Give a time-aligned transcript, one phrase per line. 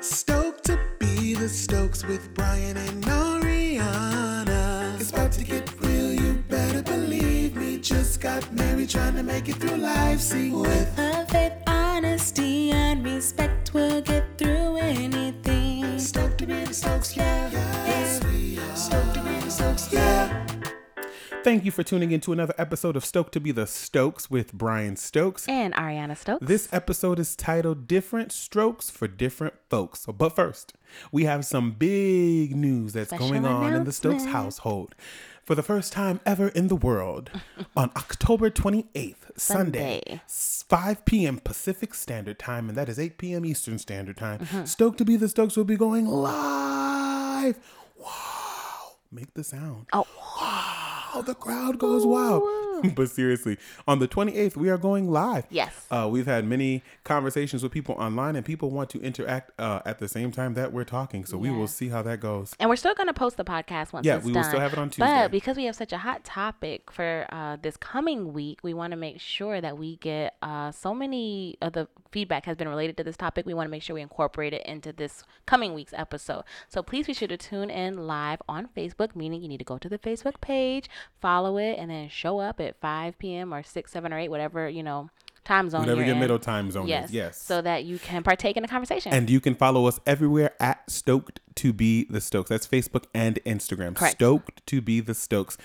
[0.00, 4.98] Stoked to be the Stokes with Brian and Ariana.
[4.98, 7.76] It's about to get real, you better believe me.
[7.76, 10.20] Just got married, trying to make it through life.
[10.20, 13.39] See, with Love, faith, honesty, and respect
[21.50, 24.52] Thank you for tuning in to another episode of Stoked to be the Stokes with
[24.52, 25.48] Brian Stokes.
[25.48, 26.46] And Ariana Stokes.
[26.46, 30.06] This episode is titled Different Strokes for Different Folks.
[30.06, 30.74] But first,
[31.10, 34.94] we have some big news that's Special going on in the Stokes household.
[35.42, 37.32] For the first time ever in the world,
[37.76, 40.62] on October 28th, Sunday, Sunday.
[40.68, 41.40] 5 p.m.
[41.42, 43.44] Pacific Standard Time, and that is 8 p.m.
[43.44, 44.66] Eastern Standard Time, Mm-hmm.
[44.66, 47.58] Stoked to be the Stokes will be going live.
[47.98, 48.92] Wow.
[49.10, 49.86] Make the sound.
[49.92, 50.06] oh,
[51.12, 52.42] Oh, the crowd goes wild.
[52.44, 55.44] Oh, but seriously, on the 28th, we are going live.
[55.50, 55.86] Yes.
[55.90, 59.98] Uh, we've had many conversations with people online, and people want to interact uh, at
[59.98, 61.24] the same time that we're talking.
[61.24, 62.54] So we will see how that goes.
[62.60, 64.44] and we're still going to post the podcast once Yeah, we will done.
[64.44, 65.04] still have it on Tuesday.
[65.06, 68.92] But because we have such a hot topic for uh, this coming week, we want
[68.92, 72.96] to make sure that we get uh, so many of the feedback has been related
[72.96, 73.46] to this topic.
[73.46, 76.42] We want to make sure we incorporate it into this coming week's episode.
[76.68, 79.78] So please be sure to tune in live on Facebook, meaning you need to go
[79.78, 80.88] to the Facebook page,
[81.20, 83.52] follow it, and then show up at 5 p.m.
[83.54, 85.10] or 6, 7, or 8, whatever, you know,
[85.44, 86.20] time zone Whatever your in.
[86.20, 87.08] middle time zone Yes.
[87.08, 87.14] is.
[87.14, 87.42] Yes.
[87.42, 89.12] So that you can partake in the conversation.
[89.12, 92.50] and you can follow us everywhere at Stoked to be the Stokes.
[92.50, 93.94] That's Facebook and Instagram.
[93.96, 94.16] Correct.
[94.16, 95.56] Stoked to be the Stokes.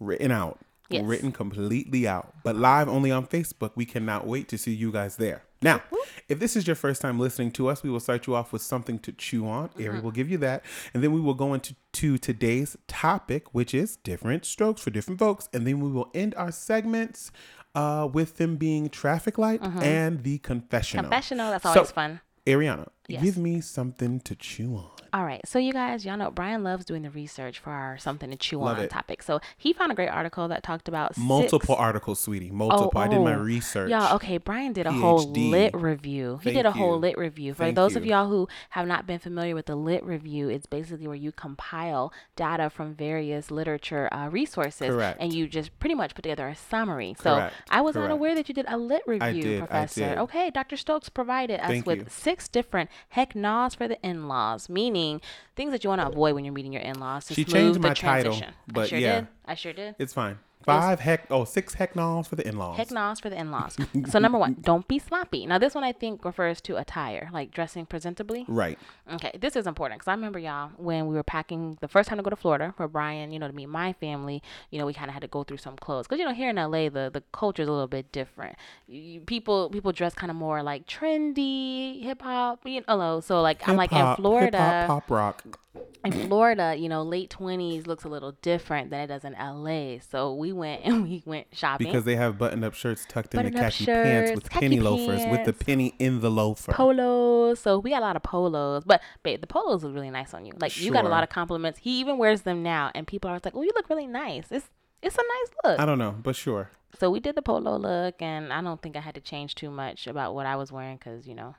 [0.00, 0.58] Written out.
[0.90, 1.04] Yes.
[1.04, 2.34] Written completely out.
[2.42, 3.70] But live only on Facebook.
[3.74, 5.42] We cannot wait to see you guys there.
[5.62, 5.82] Now,
[6.28, 8.60] if this is your first time listening to us, we will start you off with
[8.60, 9.70] something to chew on.
[9.80, 10.62] Ari will give you that.
[10.92, 15.18] And then we will go into to today's topic, which is different strokes for different
[15.18, 15.48] folks.
[15.54, 17.32] And then we will end our segments
[17.74, 21.04] uh, with them being traffic light and the confessional.
[21.04, 22.20] Confessional, that's So, always fun.
[22.46, 23.22] Ariana, Yes.
[23.22, 24.90] give me something to chew on.
[25.12, 25.40] All right.
[25.46, 28.58] So, you guys, y'all know Brian loves doing the research for our something to chew
[28.58, 28.90] Love on it.
[28.90, 29.22] topic.
[29.22, 32.50] So, he found a great article that talked about Multiple six- articles, sweetie.
[32.50, 32.90] Multiple.
[32.94, 33.00] Oh, oh.
[33.00, 33.38] I did my oh.
[33.38, 33.90] research.
[33.90, 36.40] Y'all, okay, Brian did a whole lit review.
[36.42, 37.00] Thank He did a whole you.
[37.00, 37.54] lit review.
[37.54, 38.10] For Thank those of you.
[38.10, 42.12] y'all who have not been familiar with the lit review, it's basically where you compile
[42.34, 45.18] data from various literature uh, resources Correct.
[45.20, 47.14] and you just pretty much put together a summary.
[47.20, 47.54] So Correct.
[47.70, 48.06] I was Correct.
[48.06, 50.08] unaware that you did a lit review, Professor.
[50.08, 50.18] did.
[50.18, 50.76] Okay, Dr.
[50.76, 52.06] Stokes provided us Thank with you.
[52.08, 55.20] six different heck no's for the in laws, meaning
[55.56, 57.52] things that you want to avoid when you're meeting your in laws to She smooth
[57.54, 58.54] changed the my title, transition.
[58.68, 59.20] I but sure yeah.
[59.20, 59.28] did.
[59.46, 59.94] I sure did.
[59.98, 60.38] It's fine.
[60.64, 62.76] Five heck, oh, six heck nolls for the in laws.
[62.76, 63.76] Heck no's for the in-laws.
[64.08, 65.46] so number one, don't be sloppy.
[65.46, 68.44] Now this one I think refers to attire, like dressing presentably.
[68.48, 68.78] Right.
[69.12, 72.18] Okay, this is important because I remember y'all when we were packing the first time
[72.18, 74.42] to go to Florida for Brian, you know, to meet my family.
[74.70, 76.50] You know, we kind of had to go through some clothes because you know here
[76.50, 78.56] in LA the the culture is a little bit different.
[78.86, 82.60] You, people people dress kind of more like trendy, hip hop.
[82.64, 85.60] You know, so like I'm like in Florida hip-hop, pop rock.
[86.04, 89.98] In Florida, you know, late twenties looks a little different than it does in LA.
[90.10, 91.86] So we went and we went shopping.
[91.86, 94.80] Because they have button up shirts tucked in the Button-up khaki pants with khaki penny
[94.80, 96.72] loafers with the penny in the loafer.
[96.72, 97.58] polos.
[97.60, 98.84] So we got a lot of polos.
[98.84, 100.52] But babe, the polos was really nice on you.
[100.60, 101.80] Like you got a lot of compliments.
[101.80, 104.46] He even wears them now and people are like, Oh, you look really nice.
[104.50, 104.68] It's
[105.02, 105.80] it's a nice look.
[105.80, 106.70] I don't know, but sure.
[106.98, 109.70] So we did the polo look and I don't think I had to change too
[109.70, 111.56] much about what I was wearing because, you know,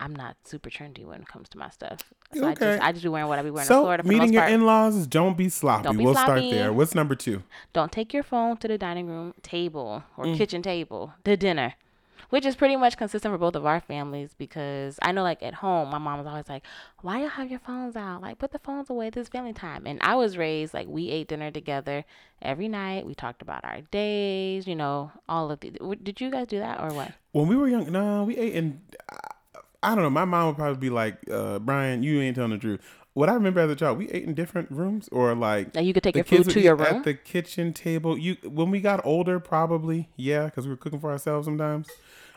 [0.00, 2.00] I'm not super trendy when it comes to my stuff.
[2.34, 4.12] So I just I just be wearing what I be wearing in Florida for the
[4.18, 5.84] meeting your in laws don't be sloppy.
[5.84, 6.72] Don't be we'll start there.
[6.72, 7.42] What's number two?
[7.72, 10.36] Don't take your phone to the dining room table or Mm.
[10.36, 11.74] kitchen table to dinner,
[12.30, 15.54] which is pretty much consistent for both of our families because I know, like, at
[15.54, 16.62] home, my mom was always like,
[17.02, 18.22] Why y'all have your phones out?
[18.22, 19.10] Like, put the phones away.
[19.10, 19.86] This family time.
[19.86, 22.04] And I was raised, like, we ate dinner together
[22.40, 23.06] every night.
[23.06, 25.70] We talked about our days, you know, all of the.
[26.02, 27.12] Did you guys do that or what?
[27.32, 28.80] When we were young, no, we ate in.
[29.82, 30.10] I don't know.
[30.10, 32.80] My mom would probably be like, uh, "Brian, you ain't telling the truth."
[33.14, 35.92] What I remember as a child, we ate in different rooms, or like Now you
[35.92, 36.86] could take your food to your room.
[36.98, 38.16] at the kitchen table.
[38.18, 41.88] You when we got older, probably yeah, because we were cooking for ourselves sometimes.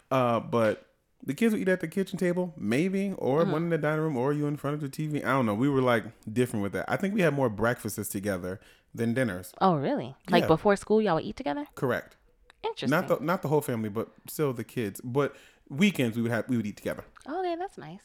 [0.09, 0.87] Uh, but
[1.25, 3.51] the kids would eat at the kitchen table, maybe, or Mm-hmm.
[3.51, 5.23] one in the dining room, or you in front of the TV.
[5.23, 5.53] I don't know.
[5.53, 6.85] We were like different with that.
[6.87, 8.59] I think we had more breakfasts together
[8.95, 9.53] than dinners.
[9.61, 10.15] oh, really?
[10.29, 10.47] Like Yeah.
[10.47, 11.65] before school, y'all would eat together?
[11.75, 12.15] Correct.
[12.63, 12.89] Interesting.
[12.89, 15.01] Not the not the whole family, but still the kids.
[15.03, 15.35] But
[15.69, 17.03] weekends we would have we would eat together.
[17.27, 18.01] Okay, that's nice.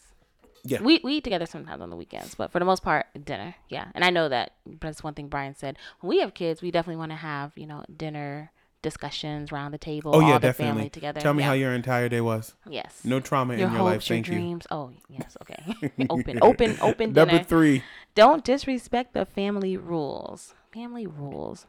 [0.64, 0.82] Yeah.
[0.82, 3.54] We we eat together sometimes on the weekends, but for the most part, dinner.
[3.68, 3.86] Yeah.
[3.94, 5.78] And I know that that's one thing Brian said.
[6.00, 8.50] When we have kids, we definitely want to have, you know, dinner
[8.82, 10.72] discussions around the table, Oh all yeah, the definitely.
[10.72, 11.20] family together.
[11.20, 11.48] Tell me yeah.
[11.48, 12.54] how your entire day was.
[12.68, 13.00] Yes.
[13.04, 13.94] No trauma your in your life.
[13.94, 14.34] hopes, your Thank you.
[14.34, 14.66] dreams.
[14.70, 15.64] Oh, yes, okay.
[16.10, 17.44] open, open, open Number dinner.
[17.44, 17.82] three.
[18.14, 20.54] Don't disrespect the family rules.
[20.72, 21.66] Family rules.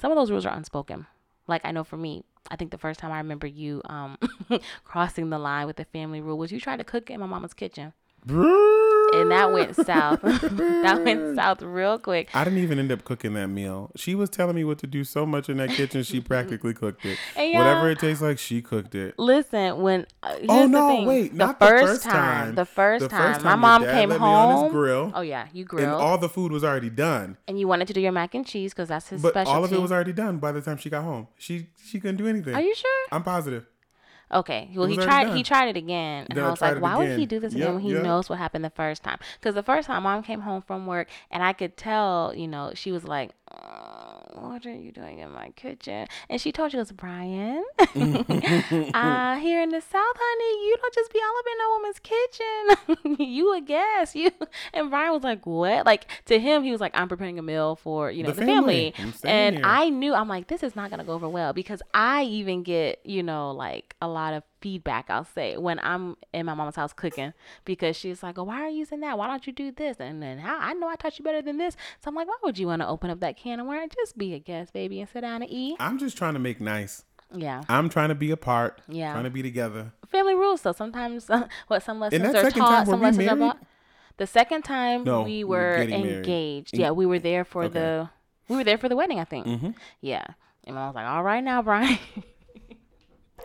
[0.00, 1.06] Some of those rules are unspoken.
[1.46, 4.18] Like I know for me, I think the first time I remember you um
[4.84, 7.54] crossing the line with the family rule was you tried to cook in my mama's
[7.54, 7.92] kitchen.
[9.20, 10.20] And that went south.
[10.22, 12.28] that went south real quick.
[12.34, 13.90] I didn't even end up cooking that meal.
[13.96, 16.02] She was telling me what to do so much in that kitchen.
[16.02, 17.18] She practically cooked it.
[17.36, 19.14] And y'all- Whatever it tastes like, she cooked it.
[19.18, 20.88] Listen, when uh, here's Oh the no!
[20.88, 21.06] thing.
[21.06, 22.54] Wait, the not first, the first time.
[22.54, 24.72] The first The time, first my mom dad came let me on his home.
[24.72, 25.84] grill, Oh yeah, you grilled.
[25.84, 27.36] and all the food was already done.
[27.48, 29.56] and you wanted to do your mac and cheese because that's his But specialty.
[29.56, 31.28] all of it was already done by the time she got home.
[31.38, 32.54] She she couldn't do anything.
[32.54, 33.06] Are you sure?
[33.12, 33.66] I'm positive.
[34.34, 34.68] Okay.
[34.74, 35.26] Well, he tried.
[35.26, 37.54] already He tried it again, and Then I was like, "Why would he do this
[37.54, 38.02] Yep, again when he yep.
[38.02, 41.08] knows what happened the first time?" Because the first time, mom came home from work,
[41.30, 43.93] and I could tell, you know, she was like, "Uh,
[44.34, 47.64] "What are you doing in my kitchen?" And she told you, "It was Brian.
[48.94, 52.00] uh, here in the South, honey, you don't just be all up in a woman's
[52.00, 53.26] kitchen.
[53.26, 54.14] you a guest.
[54.14, 54.30] You."
[54.72, 57.76] And Brian was like, "What?" Like to him, he was like, "I'm preparing a meal
[57.76, 58.92] for you know The the, family.
[58.96, 59.64] family." And here.
[59.64, 63.00] I knew I'm like, this is not gonna go over well because I even get,
[63.04, 65.10] you know, like a lot of feedback.
[65.10, 67.34] I'll say when I'm in my mama's house cooking
[67.66, 69.18] because she's like, "Oh, why are you using that?
[69.18, 71.58] Why don't you do this?" And then how I know I taught you better than
[71.58, 71.76] this.
[72.00, 73.92] So I'm like, why would you want to open up that can of worms?
[73.94, 75.76] Just be a guest, baby, and sit down and eat.
[75.78, 77.04] I'm just trying to make nice.
[77.36, 78.80] Yeah, I'm trying to be a part.
[78.88, 79.12] Yeah.
[79.12, 79.92] Trying to be together.
[80.08, 80.60] family rules.
[80.62, 81.28] So sometimes,
[81.68, 83.38] what some lessons are taught, some lessons are married?
[83.54, 83.62] bought.
[84.16, 86.16] The second time No, we we were were getting married.
[86.18, 86.78] engaged.
[86.78, 87.74] Yeah, we were there for Okay.
[87.80, 88.10] the
[88.48, 89.18] we were there for the wedding.
[89.20, 89.46] I think.
[89.46, 89.70] Mm-hmm.
[90.00, 90.24] Yeah,
[90.64, 91.98] and I was like, all right now, Brian.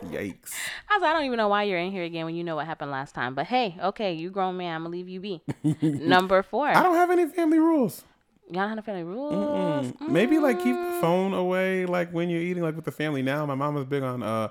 [0.04, 0.52] Yikes.
[0.88, 2.56] I was like, I don't even know why you're in here again when you know
[2.56, 3.34] what happened last time.
[3.34, 4.76] But hey, okay, you grown man.
[4.76, 5.42] I'm gonna leave you be.
[5.82, 6.68] Number four.
[6.68, 8.04] I don't have any family rules.
[8.46, 9.92] Y'all don't have any family rules.
[9.92, 10.08] Mm.
[10.08, 13.22] Maybe like keep the phone away, like when you're eating, like with the family.
[13.22, 14.48] Now, my mom is big on uh,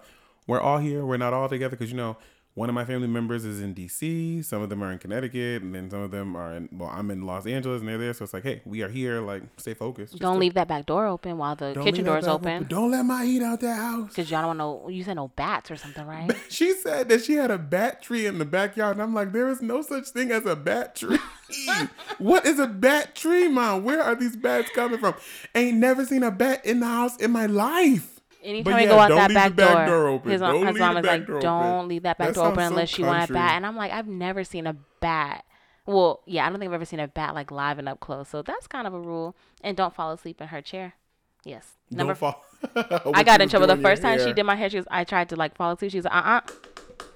[0.47, 2.17] we're all here, we're not all together, because you know
[2.55, 5.73] one of my family members is in D.C., some of them are in Connecticut, and
[5.73, 6.67] then some of them are in.
[6.71, 9.21] Well, I'm in Los Angeles, and they're there, so it's like, hey, we are here,
[9.21, 10.13] like stay focused.
[10.13, 12.41] Just Don't to- leave that back door open while the don't kitchen door is door's
[12.41, 12.67] back open.
[12.67, 14.13] Don't let my heat out that house.
[14.13, 14.89] Cause y'all don't want no.
[14.89, 16.29] You said no bats or something, right?
[16.49, 19.47] She said that she had a bat tree in the backyard, and I'm like, there
[19.49, 21.19] is no such thing as a bat tree.
[22.17, 23.83] what is a bat tree, mom?
[23.83, 25.13] Where are these bats coming from?
[25.55, 28.18] Ain't never seen a bat in the house in my life.
[28.41, 30.31] Anytime But we go out that back, back door, open.
[30.31, 32.73] his, his mom is like, "Don't open." leave that back That door open sounds so
[32.73, 35.43] unless you want a bat." And I'm like, I've never seen a bat.
[35.85, 38.29] Well, yeah, I don't think I've ever seen a bat like live and up close.
[38.29, 39.35] So that's kind of a rule.
[39.61, 40.93] And don't fall asleep in her chair.
[41.43, 41.73] Yes.
[41.89, 42.45] Number Don't fall.
[43.13, 44.69] I got in trouble the first time she did my hair.
[44.69, 45.91] She was, I tried to like fall asleep.
[45.91, 46.41] She was like, uh, uh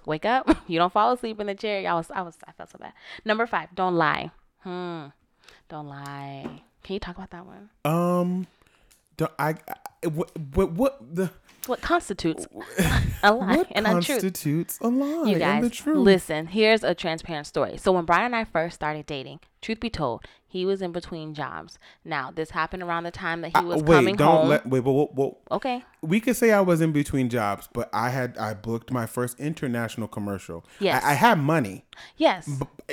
[0.05, 0.49] wake up.
[0.67, 1.87] You don't fall asleep in the chair.
[1.89, 2.93] I was, I was, I felt so bad.
[3.25, 4.31] Number five, don't lie.
[4.59, 5.07] Hmm.
[5.69, 6.61] Don't lie.
[6.83, 7.69] Can you talk about that one?
[7.85, 8.47] Um,
[9.17, 9.55] don't, I, I
[10.07, 11.31] what, what what the
[11.67, 12.45] What constitutes
[13.23, 14.21] a lie what and untruth?
[14.21, 15.97] constitutes a lie You and the truth?
[15.97, 16.47] listen.
[16.47, 17.77] Here's a transparent story.
[17.77, 21.33] So when Brian and I first started dating, truth be told, he was in between
[21.33, 21.79] jobs.
[22.05, 24.49] Now this happened around the time that he uh, was I- wait, coming don't home.
[24.49, 25.83] let wait, but okay.
[26.01, 29.39] we could say I was in between jobs, but I had I booked my first
[29.39, 30.63] international commercial.
[30.79, 31.03] Yes.
[31.03, 31.85] I, I had money,
[32.17, 32.47] Yes.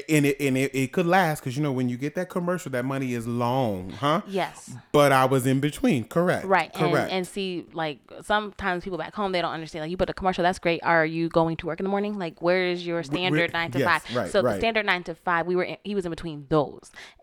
[0.08, 2.70] and it and it, it could last because you know when you get that commercial,
[2.72, 4.22] that money is long, huh?
[4.26, 4.72] yes.
[4.93, 6.46] But I was in between, correct?
[6.46, 6.70] Right.
[6.75, 7.12] And, correct.
[7.12, 9.82] and see, like sometimes people back home they don't understand.
[9.82, 10.82] Like you put a commercial, that's great.
[10.82, 12.19] Are you going to work in the morning?
[12.19, 14.17] Like where is your standard nine to yes, five?
[14.17, 16.59] right, so the standard nine to five, we were in, he was in between those,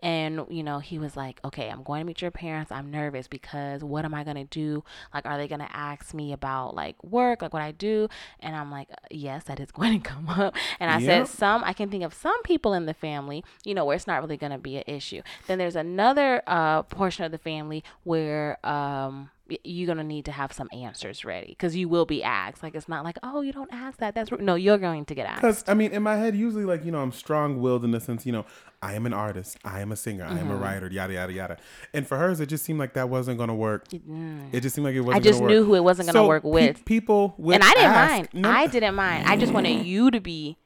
[0.02, 2.70] and you know he was like, okay, I'm going to meet your parents.
[2.72, 4.84] I'm nervous because what am I gonna do?
[5.14, 8.08] Like, are they gonna ask me about like work, like what I do?
[8.40, 10.54] And I'm like, yes, that is going to come up.
[10.80, 11.06] And I Yep.
[11.06, 14.06] said, some I can think of some people in the family, you know, where it's
[14.06, 15.22] not really going to be an issue.
[15.46, 19.30] Then there's another uh, portion of the family where um,
[19.64, 22.62] you're going to need to have some answers ready because you will be asked.
[22.62, 24.14] Like, it's not like, oh, you don't ask that.
[24.14, 24.42] That's rude.
[24.42, 25.40] No, you're going to get asked.
[25.40, 28.26] Because I mean, in my head, usually like you know, I'm strong-willed in the sense,
[28.26, 28.44] you know,
[28.82, 30.38] I am an artist, I am a singer, I Mm-hmm.
[30.38, 31.56] am a writer, yada yada yada.
[31.92, 33.86] And for hers, it just seemed like that wasn't gonna work.
[33.92, 35.24] It just seemed like it wasn't.
[35.24, 35.66] just gonna knew work.
[35.66, 36.84] who it wasn't gonna So work pe- with.
[36.84, 38.28] people would And I didn't ask- mind.
[38.34, 39.26] No, I didn't mind.
[39.26, 40.58] I just wanted you to be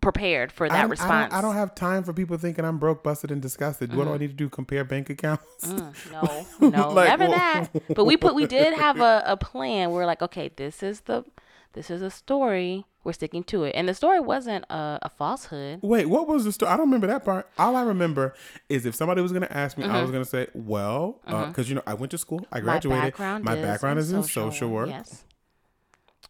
[0.00, 1.30] prepared for that I response.
[1.30, 3.94] don't, I don't have time for people thinking I'm broke, busted, and disgusted.
[3.94, 4.48] What do I need to do?
[4.48, 5.66] Compare bank accounts?
[5.66, 7.68] Mm, no, no, Like, never that.
[7.94, 9.90] But we put we did have a, a plan.
[9.90, 11.24] We're like, okay, this is the
[11.74, 12.84] this is a story.
[13.04, 13.72] We're sticking to it.
[13.74, 15.80] And the story wasn't a, a falsehood.
[15.82, 16.72] Wait, what was the story?
[16.72, 17.48] I don't remember that part.
[17.56, 18.34] All I remember
[18.68, 21.68] is if somebody was going to ask me, I was going to say, well, because,
[21.68, 22.90] you know, I went to school, I graduated.
[22.90, 23.00] Mm-hmm.
[23.00, 24.88] My background, My is, background is in social work.
[24.88, 25.24] Yes.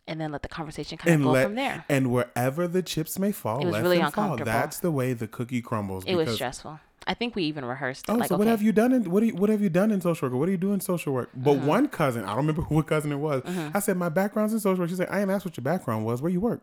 [0.08, 1.84] And then let the conversation kind of And go let from there.
[1.88, 4.24] and wherever the chips may fall, It was really them fall.
[4.24, 4.50] uncomfortable.
[4.52, 6.04] That's the way the cookie crumbles.
[6.06, 6.80] It was stressful.
[7.06, 8.12] I think we even rehearsed it.
[8.12, 9.68] Oh, like, so okay, what have you done in what do you, what have you
[9.70, 10.38] done in social work?
[10.38, 11.30] What do you do in social work?
[11.34, 11.66] But Mm-hmm.
[11.66, 13.42] one cousin, I don't remember what cousin it was.
[13.74, 14.90] I said my background's in social work.
[14.90, 16.20] She said I ain't asked what your background was.
[16.22, 16.62] Where you work?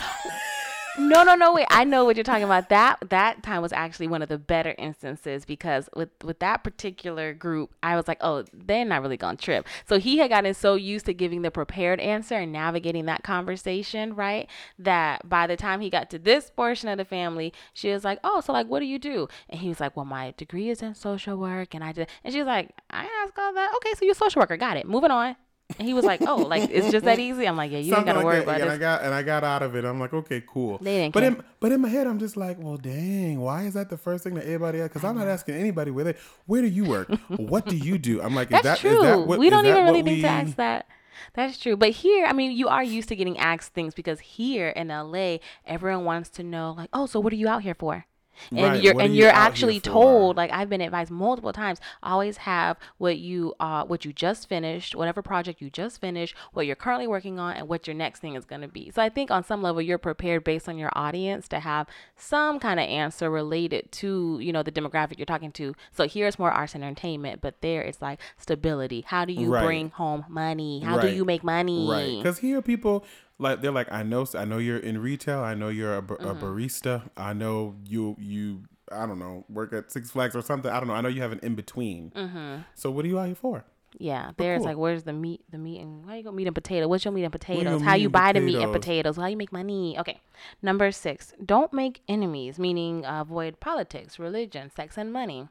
[1.10, 1.54] no, no, no.
[1.54, 2.70] Wait, I know what you're talking about.
[2.70, 7.34] That that time was actually one of the better instances because with with that particular
[7.34, 9.68] group, I was like, oh, they're not really gonna trip.
[9.88, 14.16] So he had gotten so used to giving the prepared answer and navigating that conversation,
[14.16, 14.50] right?
[14.80, 18.20] That by the time he got to this portion of the family, she was like,
[18.24, 19.28] oh, so like, what do you do?
[19.50, 22.08] And he was like, well, my degree is in social work, and I did.
[22.24, 23.74] And she was like, I asked all that.
[23.78, 24.58] Okay, so you're a social worker.
[24.58, 24.88] Got it.
[24.88, 25.36] Moving on.
[25.80, 28.06] And he was like, "Oh, like it's just that easy." I'm like, "Yeah, you ain't
[28.06, 28.44] gotta like worry that.
[28.44, 28.70] about and.
[28.70, 29.86] I got and I got out of it.
[29.86, 30.78] I'm like, okay, cool.
[30.80, 31.30] They didn't but care.
[31.32, 34.24] in but in my head, I'm just like, well, dang, why is that the first
[34.24, 34.82] thing that everybody?
[34.82, 37.10] Because I'm not asking anybody where they, where do you work?
[37.38, 38.22] what do you do?
[38.22, 38.98] I'm like, is That's that, true.
[38.98, 40.88] Is that what, we don't even really think we- to ask that.
[41.34, 41.78] That's true.
[41.78, 45.38] But here, I mean, you are used to getting asked things because here in LA,
[45.66, 48.06] everyone wants to know, like, oh, so what are you out here for?
[48.52, 51.80] And Right, you're what and you you're actually told, like I've been advised multiple times,
[52.02, 56.66] always have what you uh what you just finished, whatever project you just finished, what
[56.66, 58.92] you're currently working on, and what your next thing is gonna be.
[58.92, 62.60] So I think on some level you're prepared based on your audience to have some
[62.60, 65.76] kind of answer related to, you know, the demographic you're talking to.
[65.92, 69.04] So here it's more arts and entertainment, but there it's like stability.
[69.08, 69.64] How do you Right.
[69.64, 70.80] bring home money?
[70.80, 71.88] How do you make money?
[71.90, 73.06] Right, because here people
[73.42, 75.40] like they're like, I know, I know you're in retail.
[75.40, 76.44] I know you're a, a Mm-hmm.
[76.46, 77.10] barista.
[77.18, 80.72] I know you, you, I don't know, work at Six Flags or something.
[80.72, 80.94] I don't know.
[80.94, 82.12] I know you have an in between.
[82.16, 82.62] Mm-hmm.
[82.76, 83.66] So what are you out here for?
[84.00, 84.68] Yeah, there's cool.
[84.68, 85.42] like, where's the meat?
[85.52, 86.88] The meat and how you go meat and potato?
[86.88, 87.82] What's your meat and potatoes?
[87.82, 89.16] How you buy the meat and potatoes?
[89.16, 89.18] potatoes?
[89.18, 90.00] How you make money?
[90.00, 90.22] Okay,
[90.62, 95.50] number six, don't make enemies, meaning avoid politics, religion, sex, and money.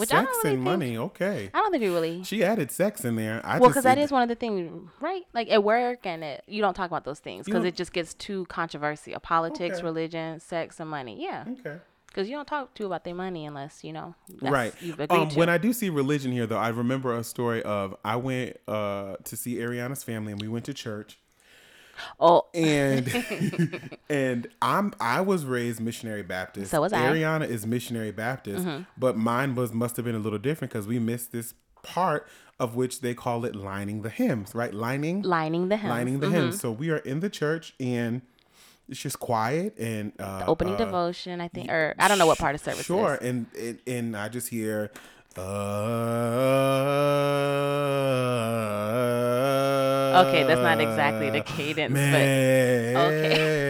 [0.00, 0.96] Which sex really and think, money.
[0.96, 1.50] Okay.
[1.54, 2.24] I don't think we really.
[2.24, 3.40] She added sex in there.
[3.44, 5.22] I Well, because that is one of the things, right?
[5.32, 8.14] Like at work, and it, you don't talk about those things because it just gets
[8.14, 9.18] too controversial.
[9.20, 9.84] Politics, Okay.
[9.84, 11.22] religion, sex, and money.
[11.22, 11.78] Yeah, Okay.
[12.06, 14.14] because you don't talk to about their money unless you know.
[14.40, 15.10] That's, right.
[15.10, 18.56] Um, when I do see religion here, though, I remember a story of I went
[18.66, 21.18] uh, to see Ariana's family, and we went to church,
[22.18, 26.70] oh, and and I'm I was raised missionary Baptist.
[26.70, 26.98] So was I.
[27.00, 27.14] Mm-hmm.
[27.14, 28.66] Ariana is missionary Baptist,
[28.98, 32.26] but mine was must have been a little different because we missed this part
[32.58, 34.74] of which they call it lining the hymns, right?
[34.74, 35.90] Lining, lining the hymns.
[35.90, 36.32] lining the Mhm.
[36.32, 36.60] hymns.
[36.60, 38.22] So we are in the church and.
[38.88, 42.38] It's just quiet and uh, Opening uh, devotion, I think, or I don't know what
[42.38, 42.84] part of service.
[42.84, 44.90] Sure, and, and and I just hear.
[45.36, 45.42] Uh,
[50.20, 53.60] Okay, that's not exactly the cadence, but okay.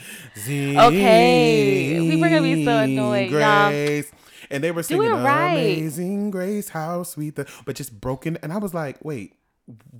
[0.78, 3.70] Okay, we were gonna be so annoyed, y'all.
[3.70, 4.12] Grace.
[4.48, 5.54] And they were singing right.
[5.54, 8.36] "Amazing Grace, how sweet the," but just broken.
[8.42, 9.34] And I was like, "Wait,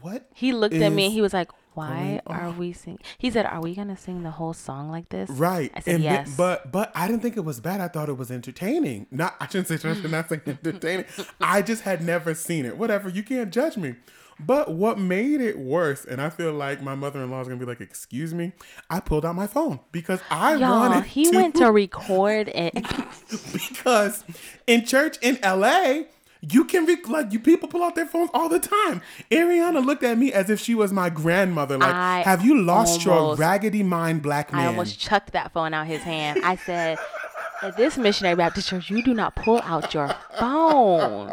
[0.00, 3.46] what?" He looked at me and he was like, "Why are we sing?" He said,
[3.46, 5.70] "Are we gonna sing the whole song like this?" Right.
[5.74, 7.80] I said, and "Yes." but but I didn't think it was bad.
[7.80, 9.06] I thought it was entertaining.
[9.10, 11.06] Not I shouldn't say not say entertaining.
[11.40, 12.76] I just had never seen it.
[12.76, 13.08] Whatever.
[13.08, 13.94] You can't judge me.
[14.38, 17.58] But what made it worse, and I feel like my mother in law is gonna
[17.58, 18.52] be like, "Excuse me,"
[18.90, 22.74] I pulled out my phone because I Y'all, wanted he to, went to record it.
[23.52, 24.24] because
[24.66, 26.08] in church in L.A.
[26.40, 29.02] You can be like you people pull out their phones all the time.
[29.30, 31.78] Ariana looked at me as if she was my grandmother.
[31.78, 34.62] Like, I have you lost your raggedy mind, black man?
[34.62, 36.40] I almost chucked that phone out his hand.
[36.44, 36.98] I said,
[37.62, 41.30] "At this missionary Baptist church, you do not pull out your phone."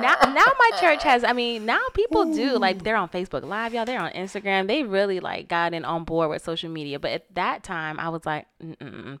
[0.00, 1.24] Now, now my church has.
[1.24, 3.84] I mean, now people do like they're on Facebook Live, y'all.
[3.84, 4.66] They're on Instagram.
[4.66, 6.98] They really like got in on board with social media.
[6.98, 8.46] But at that time, I was like,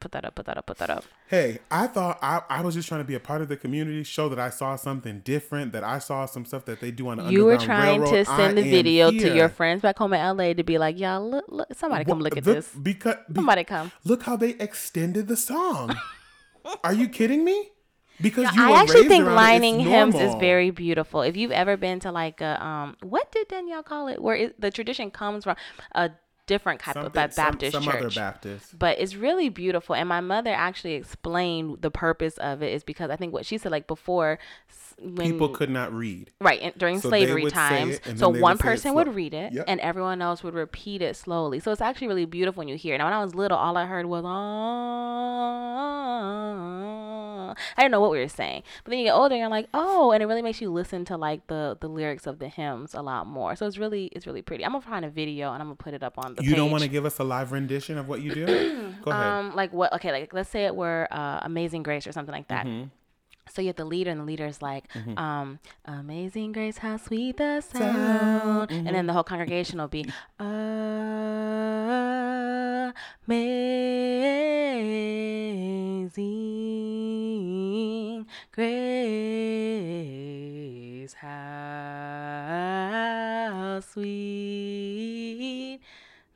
[0.00, 2.74] "Put that up, put that up, put that up." Hey, I thought I, I was
[2.74, 5.72] just trying to be a part of the community, show that I saw something different,
[5.72, 8.16] that I saw some stuff that they do on the You were trying Railroad.
[8.16, 10.98] to send I the video to your friends back home in LA to be like,
[10.98, 12.70] "Y'all, look, look, somebody come look at The- this.
[12.74, 15.96] Because be- Somebody come." look how they extended the song.
[16.84, 17.70] Are you kidding me?
[18.20, 21.22] Because you I actually think around it, it's lining hymns is very beautiful.
[21.22, 24.20] If you've ever been to like a um, what did Danielle call it?
[24.22, 25.56] Where it, the tradition comes from
[25.92, 26.10] a
[26.46, 27.94] different type of Something- some- Baptist some, church.
[27.94, 28.78] other Baptist.
[28.78, 33.10] but it's really beautiful and my mother actually explained the purpose of it is because
[33.10, 34.38] i think what she said like before
[35.00, 36.30] when People could not read.
[36.40, 39.64] right in, during So slavery times it, so one person would read it Yep.
[39.68, 42.94] and everyone else would repeat it slowly so it's actually really beautiful when you hear
[42.94, 44.24] it now when i was little all i heard was
[46.68, 49.48] ah i didn't know what we were saying but then you get older and you're
[49.48, 52.48] like oh and it really makes you listen to like the the lyrics of the
[52.48, 55.52] hymns a lot more so it's really it's really pretty i'm gonna find a video
[55.52, 56.56] and i'm gonna put it up on the You page.
[56.56, 58.46] don't want to give us a live rendition of what you do?
[59.04, 59.26] Go ahead.
[59.26, 59.92] Um, like what?
[59.94, 62.66] Okay, like let's say it were uh, Amazing Grace or something like that.
[62.66, 62.88] Mm-hmm.
[63.52, 64.84] So you have the leader, and the leader is like,
[65.16, 68.92] um, "Amazing Grace, how sweet the sound," and Mm-hmm.
[68.94, 70.06] then the whole congregation will be,
[76.48, 78.64] "Amazing Grace,
[81.14, 81.38] how
[83.80, 85.80] sweet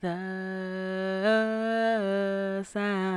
[0.00, 0.16] the
[2.64, 3.11] sound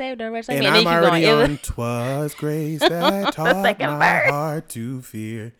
[0.00, 0.66] saved a wretch like And me.
[0.68, 1.40] I'm then you keep already going.
[1.40, 4.30] It on was- "Twas grace that taught my verse.
[4.30, 5.52] heart to fear."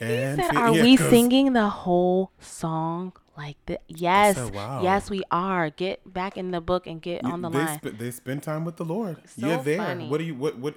[0.00, 3.78] And said, fear- are yeah, we 'cause- singing the whole song like this?
[3.88, 4.80] Yes, said, wow.
[4.82, 5.70] yes, we are.
[5.70, 7.78] Get back in the book and get You- on the they line.
[7.82, 9.16] Sp- they spend time with the Lord.
[9.26, 9.78] So You're there.
[9.78, 10.08] funny.
[10.08, 10.74] What do you what what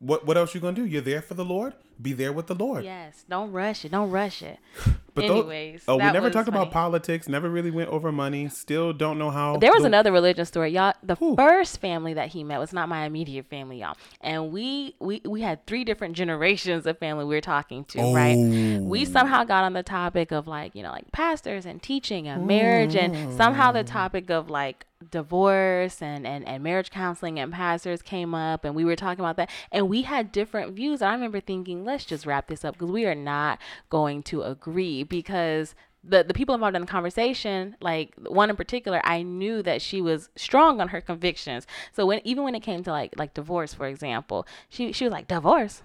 [0.00, 0.84] what what else you gonna do?
[0.84, 1.74] You're there for the Lord.
[2.00, 2.82] Be there with the Lord.
[2.84, 3.92] Yes, don't rush it.
[3.92, 4.58] Don't rush it.
[5.12, 7.28] But Anyways, oh, we never talked about politics.
[7.28, 8.48] Never really went over money.
[8.48, 9.56] Still don't know how.
[9.56, 10.94] There was the- another religion story, y'all.
[11.02, 11.34] The Who?
[11.34, 13.96] first family that he met was not my immediate family, y'all.
[14.20, 18.36] And we we we had three different generations of family we were talking to, right?
[18.36, 19.04] We Oh.
[19.04, 22.94] somehow got on the topic of like you know like pastors and teaching and marriage,
[22.94, 23.36] and oh.
[23.36, 28.64] somehow the topic of like divorce and, and and marriage counseling and pastors came up
[28.64, 29.50] and we were talking about that.
[29.72, 31.02] And we had different views.
[31.02, 35.02] I remember thinking let's just wrap this up because we are not going to agree
[35.02, 39.82] because the, the people involved in the conversation like one in particular i knew that
[39.82, 41.66] she was strong on her convictions.
[41.92, 45.12] So when even when it came to like like divorce for example she she was
[45.12, 45.82] like divorce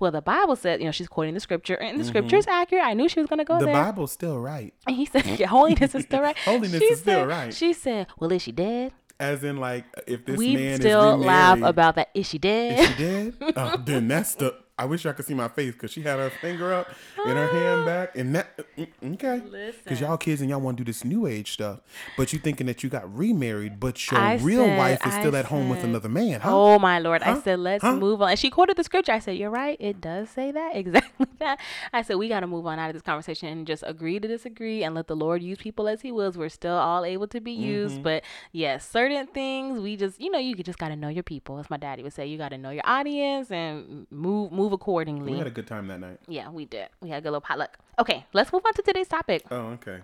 [0.00, 2.84] well the bible said you know she's quoting the scripture and the scripture is accurate
[2.84, 3.66] i knew she was going to go Mm-hmm.
[3.66, 4.72] the Bible's still right.
[4.86, 6.36] and he said, yeah, holiness is still right.
[6.44, 7.52] Holiness She is still right.
[7.54, 8.92] She said, well, is she dead?
[9.18, 12.10] As in, like, if this We man still is laugh about that.
[12.14, 12.78] Is she dead?
[12.78, 13.34] Is she dead?
[13.56, 14.54] oh, then that's the.
[14.78, 16.92] I wish I could see my face because she had her finger up
[17.24, 18.56] and her hand back, and that.
[18.76, 19.42] mm, Okay.
[19.84, 21.80] Because y'all kids and y'all want to do this new age stuff,
[22.16, 25.20] but you thinking that you got remarried, but your I real said- wife is I
[25.20, 26.50] still at home with another man, huh?
[26.52, 27.22] Oh my lord!
[27.22, 27.96] I said, let's Huh?
[27.96, 28.30] move on.
[28.30, 29.12] And she quoted the scripture.
[29.12, 29.76] I said, you're right.
[29.80, 31.58] It does say that exactly that.
[31.92, 34.28] I said we got to move on out of this conversation and just agree to
[34.28, 36.36] disagree and let the Lord use people as He wills.
[36.38, 37.62] We're still all able to be Mm-hmm.
[37.62, 41.22] used, but yes, certain things we just you know you just got to know your
[41.22, 41.58] people.
[41.58, 45.32] As my daddy would say, you got to know your audience and move move accordingly.
[45.32, 46.20] We had a good time that night.
[46.26, 46.88] Yeah, we did.
[47.00, 47.78] We had a good little potluck.
[47.98, 49.44] Okay, let's move on to today's topic.
[49.50, 50.00] Oh, okay.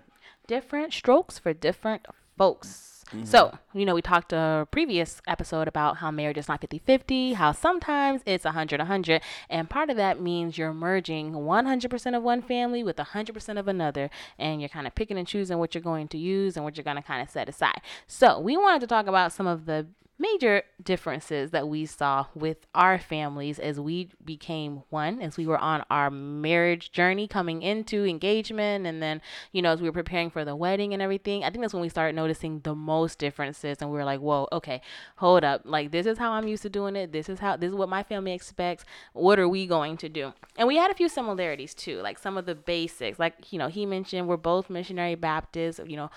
[0.46, 2.06] Different strokes for different
[2.36, 2.94] folks.
[3.10, 3.24] Mm-hmm.
[3.26, 7.34] So, you know, we talked a previous episode about how marriage is not 50 50,
[7.34, 9.22] how sometimes it's 100 100.
[9.50, 14.10] And part of that means you're merging 100% of one family with 100% of another.
[14.38, 16.84] And you're kind of picking and choosing what you're going to use and what you're
[16.84, 17.80] going to kind of set aside.
[18.06, 19.86] So, we wanted to talk about some of the
[20.18, 25.58] major differences that we saw with our families as we became one as we were
[25.58, 29.20] on our marriage journey coming into engagement and then
[29.52, 31.82] you know as we were preparing for the wedding and everything i think that's when
[31.82, 34.80] we started noticing the most differences and we were like whoa okay
[35.16, 35.62] hold up.
[35.64, 37.12] Like this is how i'm used to doing it.
[37.12, 38.84] This is how this is what my family expects.
[39.12, 40.32] What are we going to do?
[40.56, 43.68] And we had a few similarities too like some of the basics like you know
[43.68, 46.10] he mentioned we're both missionary baptists you know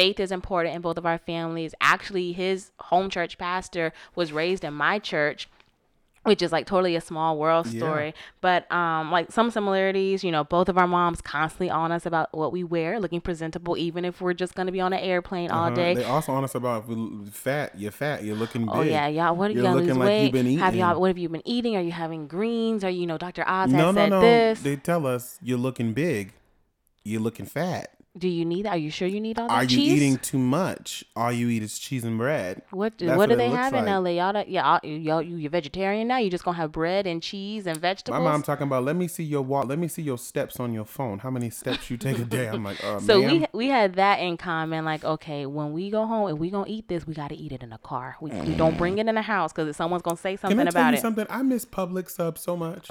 [0.00, 1.74] faith is important in both of our families.
[1.80, 5.48] Actually, his home church pastor was raised in my church
[6.24, 7.78] which is like totally a small world Yeah.
[7.78, 12.04] story but um like some similarities you know both of our moms constantly on us
[12.04, 14.98] about what we wear looking presentable even if we're just going to be on an
[14.98, 15.74] airplane all Uh-huh.
[15.76, 17.78] day They also honest about if we fat.
[17.78, 18.24] You're fat.
[18.24, 18.74] You're looking big.
[18.74, 19.34] Oh yeah, y'all.
[19.36, 20.22] What are you looking lose like weight?
[20.24, 21.00] you've been Have y'all?
[21.00, 21.76] What have you been eating?
[21.76, 22.84] Are you having greens?
[22.84, 23.44] Are you know Dr.
[23.48, 24.20] Oz No, has no, no.
[24.20, 24.60] this?
[24.60, 26.32] They tell us you're looking big.
[27.04, 27.88] You're looking fat.
[28.16, 28.70] Do you need that?
[28.70, 29.92] Are you sure you need all that Are you cheese?
[29.92, 31.04] eating too much?
[31.14, 32.62] All you eat is cheese and bread.
[32.70, 34.02] What That's what do they have in like.
[34.02, 34.10] LA?
[34.10, 36.16] Y'all, yeah, all- y'all, you you vegetarian now?
[36.18, 38.20] You just gonna have bread and cheese and vegetables?
[38.24, 39.68] My mom talking about let me see your walk.
[39.68, 41.20] Let me see your steps on your phone.
[41.20, 42.48] How many steps you take a day?
[42.48, 43.40] I'm like, uh, so ma'am.
[43.40, 44.84] we we had that in common.
[44.84, 47.62] Like, okay, when we go home and we gonna eat this, we gotta eat it
[47.62, 48.16] in a car.
[48.20, 50.70] We, we don't bring it in the house because someone's gonna say something Can I
[50.70, 51.02] tell about you it.
[51.02, 51.26] something?
[51.30, 52.88] I miss Publix sub so much.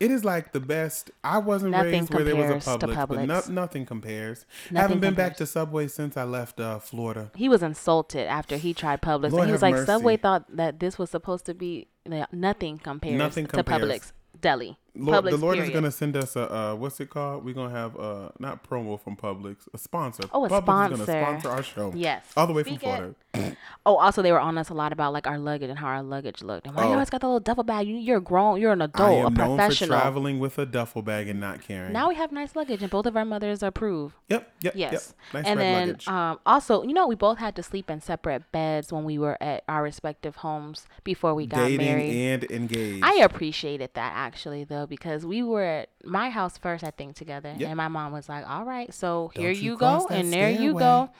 [0.00, 1.10] It is like the best.
[1.22, 4.44] I wasn't Nothing raised where there was a compares to Publix, but no, nothing compares.
[4.70, 7.30] Nothing Haven't been back to Subway since I left uh, Florida.
[7.34, 9.86] He was insulted after he tried Publix, Lord and he was like, mercy.
[9.86, 13.82] Subway thought that this was supposed to be no, nothing compares Nothing to compares.
[13.82, 14.78] Publix deli.
[14.96, 15.70] Lord, Publix, the Lord period.
[15.70, 17.44] is gonna send us a uh, what's it called?
[17.44, 20.22] We're gonna have uh not promo from Publix, a sponsor.
[20.32, 21.06] Oh, a Publix is sponsor.
[21.06, 21.92] gonna sponsor our show.
[21.96, 22.24] Yes.
[22.36, 23.14] all the way from Speak it.
[23.34, 23.56] Florida.
[23.86, 26.02] Oh, also they were on us a lot about like our luggage and how our
[26.02, 26.66] luggage looked.
[26.66, 26.92] And why you Oh.
[26.94, 27.86] always got the little duffel bag?
[27.86, 28.58] You, you're grown.
[28.58, 29.98] You're an adult, a am known for professional.
[30.00, 31.92] traveling with a duffel bag and not carrying.
[31.92, 34.14] Now we have nice luggage, and both of our mothers approve.
[34.28, 34.92] yep, yep, Yes.
[34.92, 35.02] yep.
[35.34, 36.08] Nice and red then luggage.
[36.08, 39.36] um, also, you know, we both had to sleep in separate beds when we were
[39.42, 42.10] at our respective homes before we got Dating married.
[42.44, 43.04] and engaged.
[43.04, 47.54] I appreciated that actually though because we were at my house first I think together
[47.56, 47.68] Yep.
[47.68, 50.50] and my mom was like all right so here Don't you you, go and there
[50.50, 51.10] you go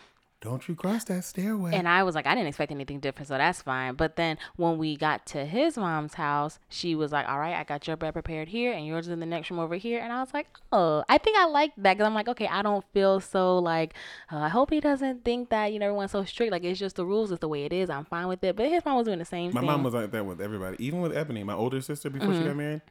[0.40, 1.72] Don't you cross that stairway?
[1.72, 4.76] and I was like I didn't expect anything different so that's fine but then when
[4.76, 8.12] we got to his mom's house she was like all right I got your bed
[8.12, 10.46] prepared here and yours is in the next room over here and I was like
[10.70, 13.94] oh I think I like that because I'm like okay I don't feel so like
[14.30, 16.96] uh, I hope he doesn't think that you know everyone's so strict like it's just
[16.96, 19.06] the rules it's the way it is I'm fine with it but his mom was
[19.06, 21.54] doing the same my thing mom was like that with everybody, even with Ebony, my
[21.54, 22.42] older sister before Mm-hmm.
[22.42, 22.82] she got married.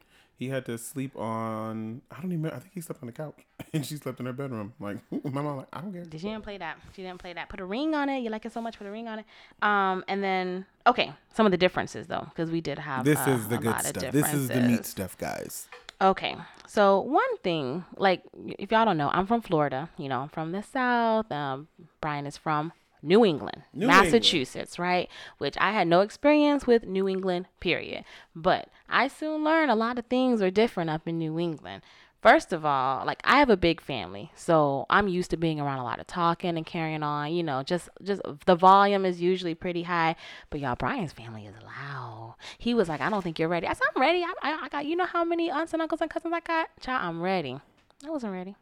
[0.44, 2.02] He had to sleep on.
[2.12, 2.48] I don't even.
[2.48, 3.36] I think he slept on the couch,
[3.74, 4.74] and she slept in her bedroom.
[4.80, 6.04] Like my mom, like I don't care.
[6.12, 6.78] She didn't play that.
[6.96, 7.50] She didn't play that.
[7.50, 8.20] Put a ring on it.
[8.20, 8.78] You like it so much.
[8.78, 9.26] Put a ring on it.
[9.62, 13.32] Um, and then okay, some of the differences though, because we did have This uh,
[13.32, 14.12] is the good stuff.
[14.12, 15.70] This is the meat stuff, guys.
[16.02, 16.36] Okay.
[16.68, 18.24] So one thing, like
[18.60, 19.90] if y'all don't know, I'm from Florida.
[19.98, 21.32] You know, I'm from the South.
[21.32, 21.68] Um,
[22.02, 24.06] Brian is from New England, New England.
[24.06, 25.10] Massachusetts, right?
[25.38, 28.06] Which I had no experience with New England, period.
[28.34, 31.84] But I soon learned a lot of things are different up in New England.
[32.22, 35.80] First of all, like I have a big family, so I'm used to being around
[35.80, 37.34] a lot of talking and carrying on.
[37.34, 40.16] You know, just just the volume is usually pretty high.
[40.50, 42.36] But y'all, Brian's family is loud.
[42.58, 44.24] He was like, "I don't think you're ready." I said, "I'm ready.
[44.24, 46.70] I, I, I got you know how many aunts and uncles and cousins I got.
[46.80, 47.60] Child, I'm ready."
[48.06, 48.56] I wasn't ready.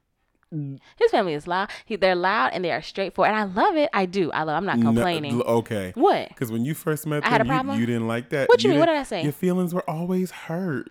[0.54, 0.80] Mm.
[0.98, 1.70] His family is loud.
[1.86, 3.90] He, they're loud and they are straightforward, and I love it.
[3.94, 4.32] I do.
[4.32, 4.58] I love.
[4.58, 5.36] I'm not complaining.
[5.42, 5.92] l- okay.
[5.96, 6.28] What?
[6.30, 7.80] Because when you first met I them, had a you, problem?
[7.80, 8.50] you didn't like that.
[8.50, 8.80] What you mean?
[8.80, 9.24] What didn't- I say?
[9.24, 10.90] Your feelings were always hurt.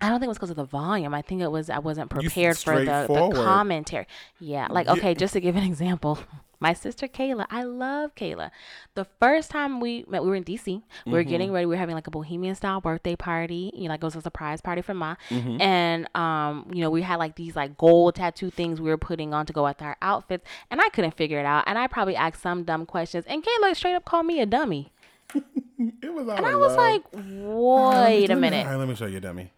[0.00, 1.12] I don't think it was because of the volume.
[1.14, 4.06] I think it was I wasn't prepared for the, the commentary.
[4.40, 4.92] Yeah, like Yeah.
[4.92, 6.18] okay, just to give an example,
[6.60, 8.50] my sister Kayla, I love Kayla.
[8.94, 10.66] The first time we met, we were in DC.
[11.06, 11.30] We were Mm-hmm.
[11.30, 11.66] getting ready.
[11.66, 13.70] We were having like a bohemian style birthday party.
[13.74, 15.14] You know, like it was a surprise party for Ma.
[15.30, 15.60] Mm-hmm.
[15.60, 19.32] And um, you know, we had like these like gold tattoo things we were putting
[19.32, 21.64] on to go with our outfits, and I couldn't figure it out.
[21.66, 24.92] And I probably asked some dumb questions, and Kayla straight up called me a dummy.
[26.02, 26.60] It was all And I love.
[26.60, 28.66] was like, wait a minute.
[28.66, 29.52] All right, let me show you, a dummy.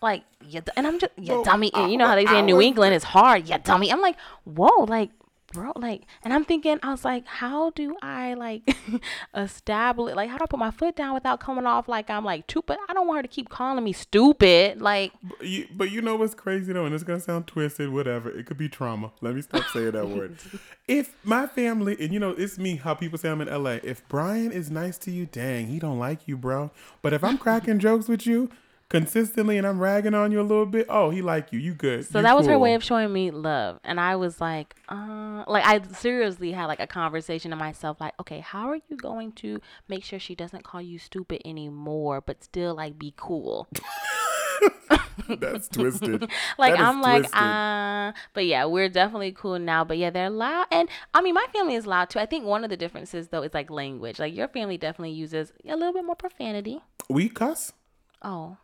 [0.00, 2.36] like you d- and I'm just yeah Well, dummy I- you know how they say
[2.36, 5.10] I in New was- England it's hard yeah dummy I'm like whoa like
[5.52, 8.76] bro like and I'm thinking I was like how do I like
[9.34, 12.44] establish like how do I put my foot down without coming off like I'm like
[12.48, 16.02] stupid I don't want her to keep calling me stupid like But you, but you
[16.02, 18.30] know what's crazy though, and it's gonna sound twisted, whatever.
[18.30, 19.12] It could be trauma.
[19.20, 20.36] Let me stop saying that word.
[20.88, 22.76] If my family, and you know, it's me.
[22.76, 23.78] How people say I'm in LA.
[23.82, 26.70] If Brian is nice to you, dang, he don't like you, bro.
[27.02, 28.48] But if I'm cracking jokes with you
[28.88, 31.58] consistently and I'm ragging on you a little bit, oh, he like you.
[31.58, 32.06] You good.
[32.06, 35.44] so You that was her way of showing me love and I was like uh
[35.46, 39.32] like I seriously had like a conversation to myself like okay how are you going
[39.32, 43.68] to make sure she doesn't call you stupid anymore but still like be cool
[45.28, 46.22] That's twisted.
[46.58, 47.38] like That I'm like, twisted.
[47.40, 49.84] uh, but yeah, we're definitely cool now.
[49.84, 52.18] But yeah, they're loud, and I mean, my family is loud too.
[52.18, 54.18] I think one of the differences though is like language.
[54.18, 56.80] Like your family definitely uses a little bit more profanity.
[57.08, 57.72] we cuss.
[58.22, 58.56] Oh,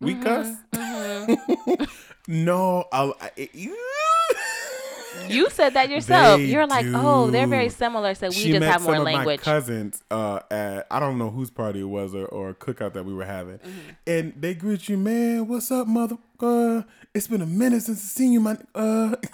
[0.00, 1.88] We Mm-hmm, cuss.
[2.28, 3.50] no, I'll, I, it-
[5.28, 6.38] you said that yourself.
[6.38, 9.04] They You're like, oh, they're very similar, so we she just have more some of
[9.04, 9.40] my language.
[9.40, 13.12] cousins uh, at I don't know whose party it was or, or cookout that we
[13.14, 13.78] were having, Mm-hmm.
[14.06, 15.48] and they greet you, man.
[15.48, 16.16] What's up, mother?
[16.40, 16.82] Uh,
[17.14, 18.56] it's been a minute since I seen you, my.
[18.74, 19.16] Uh,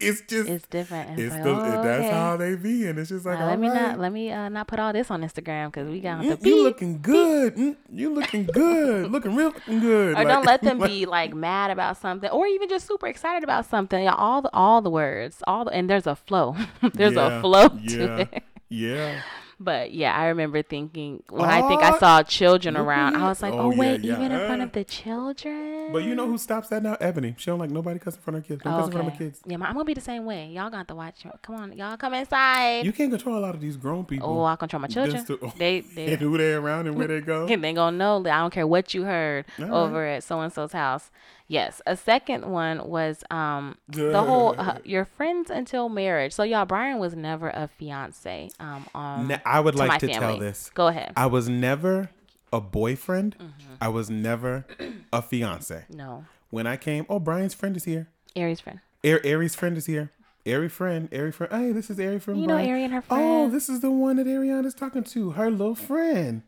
[0.00, 1.10] it's just It's different.
[1.18, 2.10] It's, it's like, the, oh, that's okay.
[2.10, 3.82] how they be, and it's just like, Now, let me right.
[3.82, 6.44] not let me uh, not put all this on Instagram because we got the Mm,
[6.46, 7.56] you looking good.
[7.56, 9.10] Mm, you looking good.
[9.16, 10.10] looking real fucking good.
[10.10, 13.06] or Like- don't let them like- be like mad about something or even just super
[13.06, 16.54] excited about something all the all the words all the, and there's a flow
[16.94, 19.22] there's Yeah, a flow to Yeah, it yeah.
[19.58, 23.40] But yeah i remember thinking when i think i Oh, saw children around i was
[23.40, 24.12] like Oh, oh, yeah, wait yeah.
[24.18, 24.64] even in front Uh.
[24.64, 26.96] of the children But you know who stops that now?
[27.00, 27.34] Ebony.
[27.38, 28.62] She don't like nobody cussing in front of her kids.
[28.62, 29.24] Don't Oh, cuss in front of okay.
[29.24, 29.40] my kids.
[29.46, 32.14] yeah i'm gonna be the same way y'all got to watch come on y'all come
[32.14, 34.28] inside You can't control a lot of these grown people.
[34.28, 37.08] oh i control my children Just to- they they and who they around and where
[37.08, 37.46] they go.
[37.50, 39.72] And they gonna know that I don't care what you heard All right.
[39.72, 41.10] over at so and so's house.
[41.48, 46.32] Yes, a second one was um the whole uh, your friends until marriage.
[46.32, 48.50] So y'all, Brian was never a fiance.
[48.58, 50.70] Um, Ne- I would to like to tell this.
[50.74, 51.12] Go ahead.
[51.16, 52.10] I was never
[52.52, 53.36] a boyfriend.
[53.38, 53.74] Mm-hmm.
[53.80, 54.66] I was never
[55.12, 55.84] a fiance.
[55.88, 58.08] no, When I came, oh, Brian's friend is here.
[58.36, 58.80] Ari's friend.
[59.04, 60.10] Air Ari's friend is here.
[60.46, 61.52] Ari friend, Ari friend.
[61.52, 62.40] Hey, this is Ari friend.
[62.40, 62.56] You know.
[62.56, 65.30] Ari and her Oh, this is the one that Ariana's talking to.
[65.32, 66.42] Her little friend.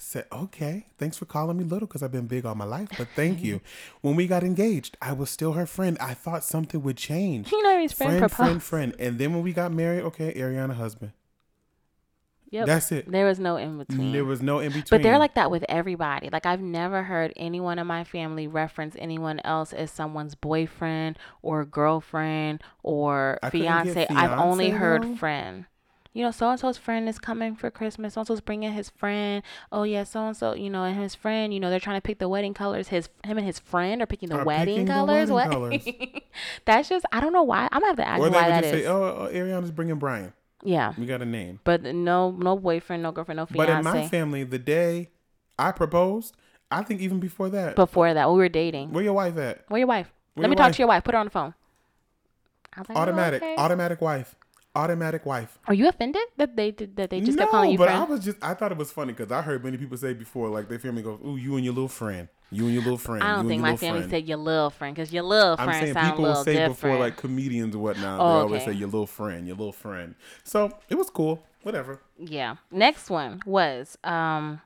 [0.00, 3.08] Said, okay, thanks for calling me little because I've been big all my life, but
[3.16, 3.60] thank you.
[4.00, 5.98] When we got engaged, I was still her friend.
[6.00, 7.50] I thought something would change.
[7.50, 8.94] You know friend, friend, friend, friend.
[9.00, 11.12] And then when we got married, okay, Ariana husband.
[12.50, 12.66] Yep.
[12.66, 13.10] That's it.
[13.10, 14.12] There was no in between.
[14.12, 14.84] There was no in between.
[14.88, 16.30] But they're like that with everybody.
[16.32, 21.64] Like I've never heard anyone in my family reference anyone else as someone's boyfriend or
[21.64, 24.06] girlfriend or I couldn't fiance.
[24.10, 25.66] I've only heard friend.
[26.14, 28.14] You know, so and so's friend is coming for Christmas.
[28.14, 29.42] So and so's bringing his friend.
[29.70, 30.54] Oh yeah, so and so.
[30.54, 31.52] You know, and his friend.
[31.54, 32.88] You know, they're trying to pick the wedding colors.
[32.88, 35.30] His him and his friend are picking the Are wedding picking the colors.
[35.30, 36.22] wedding what?
[36.64, 37.68] That's just I don't know why.
[37.70, 38.82] I'm gonna have to ask or they why would that just is.
[38.84, 40.32] say, oh, oh, Ariana's bringing Brian.
[40.64, 41.60] Yeah, We got a name.
[41.62, 43.56] but no, no boyfriend, no girlfriend, no fiance.
[43.72, 45.10] But in my family, the day
[45.56, 46.34] I proposed,
[46.68, 48.92] I think even before that, Before that, we were dating.
[48.92, 49.62] where your wife at?
[49.68, 50.10] Where your wife?
[50.34, 51.04] Where Let me your talk to your wife.
[51.04, 51.54] Put her on the phone.
[52.76, 53.54] Like, oh, Automatic, okay.
[53.56, 54.34] automatic wife,
[54.78, 55.58] automatic wife.
[55.66, 58.02] Are you offended that they did that they just no, kept calling you but friend?
[58.02, 60.48] I was just I thought it was funny because I heard many people say before
[60.48, 63.22] like their family goes, "Ooh, you and your little friend, you and your little friend."
[63.22, 65.70] I don't think my family friend." said your little friend because your little friend.
[65.70, 66.74] I'm saying people will say different.
[66.76, 68.20] before like comedians and whatnot.
[68.20, 68.72] Oh, they always okay.
[68.72, 70.14] say your little friend, your little friend.
[70.44, 71.44] So it was cool.
[71.64, 72.00] Whatever.
[72.16, 72.56] Yeah.
[72.70, 74.60] Next one was um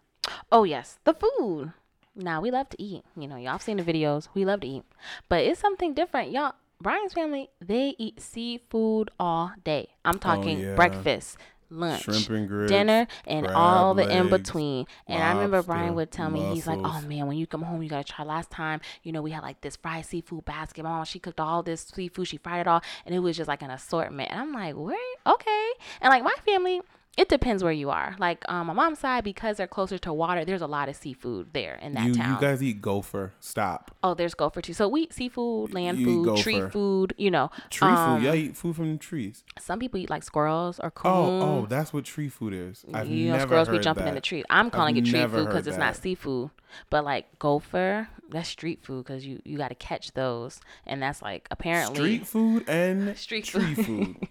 [0.50, 1.72] oh yes, the food.
[2.14, 3.04] Now we love to eat.
[3.16, 4.28] You know, y'all have seen the videos.
[4.34, 4.84] We love to eat.
[5.30, 6.30] But it's something different.
[6.30, 9.90] Y'all Brian's family, they eat seafood all day.
[10.04, 10.74] I'm oh, talking Oh, yeah.
[10.74, 11.38] breakfast,
[11.70, 14.86] lunch, Shrimp and grits, dinner, and all the in between.
[15.06, 17.82] And I remember Brian would tell me, he's like, Oh man, when you come home,
[17.82, 18.24] you gotta try.
[18.24, 20.82] Last time, you know, we had like this fried seafood basket.
[20.82, 23.62] Mom, she cooked all this seafood, she fried it all, and it was just like
[23.62, 24.30] an assortment.
[24.30, 24.98] And I'm like, Where?
[25.26, 25.70] Okay.
[26.00, 26.80] And like my family,
[27.18, 28.16] it depends where you are.
[28.18, 31.52] Like um, my mom's side, because they're closer to water, there's a lot of seafood
[31.52, 32.34] there in that You town.
[32.34, 33.32] you guys eat gopher.
[33.40, 33.94] Stop.
[34.02, 34.72] oh, there's gopher too.
[34.72, 37.14] So we eat seafood, land You food, tree food.
[37.18, 38.24] You know, Tree um, food.
[38.26, 39.44] Y'all eat food from the trees.
[39.58, 41.10] Some people eat like squirrels or coon.
[41.12, 42.84] Oh, oh, that's what tree food is.
[42.94, 44.10] I've you know, never squirrels heard be jumping that.
[44.10, 44.44] in the tree.
[44.48, 46.50] I'm calling I've it tree food because it's not seafood.
[46.88, 51.20] But like gopher, that's street food because you you got to catch those, and that's
[51.20, 53.84] like apparently Street food and Street tree food.
[53.84, 54.16] food.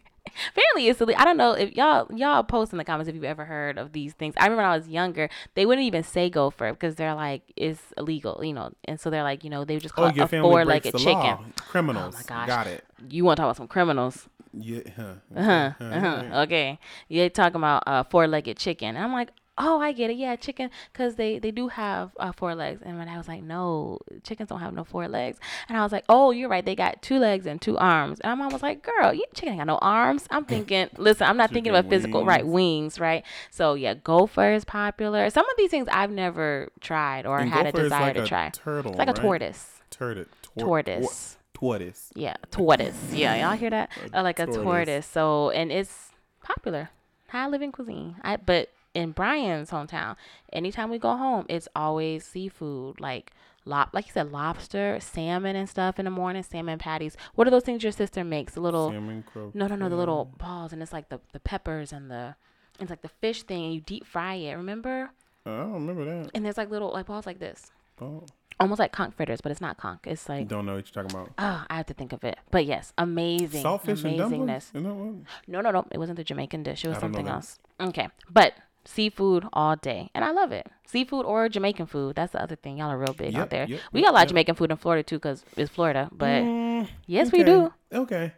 [0.52, 1.22] apparently it's illegal.
[1.22, 3.94] I don't know if y'all y'all post in the comments if you've ever heard of
[3.94, 4.34] these things.
[4.38, 7.82] I remember when I was younger, they wouldn't even say gopher because they're like it's
[7.98, 10.26] illegal, you know, and so they're like you know they just call oh, it your
[10.26, 11.16] a family four legged the chicken.
[11.16, 11.44] law.
[11.58, 12.16] Criminals.
[12.16, 12.48] Oh my gosh.
[12.48, 12.84] Got it.
[13.10, 14.28] You want to talk about some criminals?
[14.54, 14.82] Yeah.
[14.96, 15.14] Huh.
[15.36, 15.96] Uh-huh, Okay.
[15.98, 16.42] uh-huh.
[16.42, 16.80] Okay.
[17.08, 18.90] Yeah, talking about uh, four-legged chicken.
[18.90, 20.18] And I'm like, oh, I get it.
[20.18, 22.82] Yeah, chicken, because they, they do have uh, four legs.
[22.84, 25.38] And when I was like, no, chickens don't have no four legs.
[25.70, 26.66] And I was like, oh, you're right.
[26.66, 28.20] They got two legs and two arms.
[28.22, 30.26] And my mom was like, girl, you chicken ain't got no arms.
[30.32, 32.46] I'm thinking, listen, I'm not thinking Chicken about physical, right?
[32.46, 33.24] Wings, right?
[33.50, 35.30] So yeah, gopher is popular.
[35.30, 38.28] Some of these things I've never tried or And had a desire like to a
[38.28, 38.50] try.
[38.50, 39.82] turtle, It's like a tortoise.
[39.90, 40.26] Turtle.
[40.58, 41.38] Tor- Tortoise.
[41.54, 42.12] Tortoise.
[42.16, 42.98] Yeah, tortoise.
[43.14, 43.92] Yeah, y'all hear that?
[44.14, 44.64] Uh, like a tortoise.
[44.64, 45.06] tortoise.
[45.06, 46.10] So, and it's
[46.44, 46.90] popular,
[47.28, 48.16] high living cuisine.
[48.24, 50.16] I but in Brian's hometown,
[50.52, 53.32] anytime we go home, it's always seafood, like
[53.66, 56.44] lob, like you said, lobster, salmon, and stuff in the morning.
[56.44, 57.16] Salmon patties.
[57.36, 58.54] What are those things your sister makes?
[58.54, 59.56] The little Salmon croquette.
[59.56, 62.36] no, no, no, the little balls, and it's like the the peppers and the
[62.80, 64.54] it's like the fish thing, and you deep fry it.
[64.54, 65.12] Remember?
[65.46, 66.32] I don't remember that.
[66.34, 68.24] And there's like little like balls like this, Oh,
[68.60, 70.02] almost like conch fritters, but it's not conch.
[70.06, 71.32] It's like don't know what you're talking about.
[71.38, 72.38] Oh, I have to think of it.
[72.52, 73.64] But yes, amazing.
[73.64, 74.72] Saltfish and dumplings.
[74.74, 74.74] amazingness.
[74.74, 75.28] What?
[75.48, 75.88] No, no, no.
[75.92, 76.84] It wasn't the Jamaican dish.
[76.84, 77.58] It was something else.
[77.80, 78.08] Okay.
[78.30, 78.54] But
[78.86, 80.10] seafood all day.
[80.14, 80.68] And I love it.
[80.86, 82.16] Seafood or Jamaican food.
[82.16, 82.78] That's the other thing.
[82.78, 83.66] Y'all are real big Yep, out there.
[83.66, 86.10] yep, we got a lot of Jamaican food in Florida too because it's Florida.
[86.12, 87.72] But Mm, yes, we do.
[87.94, 88.34] Okay.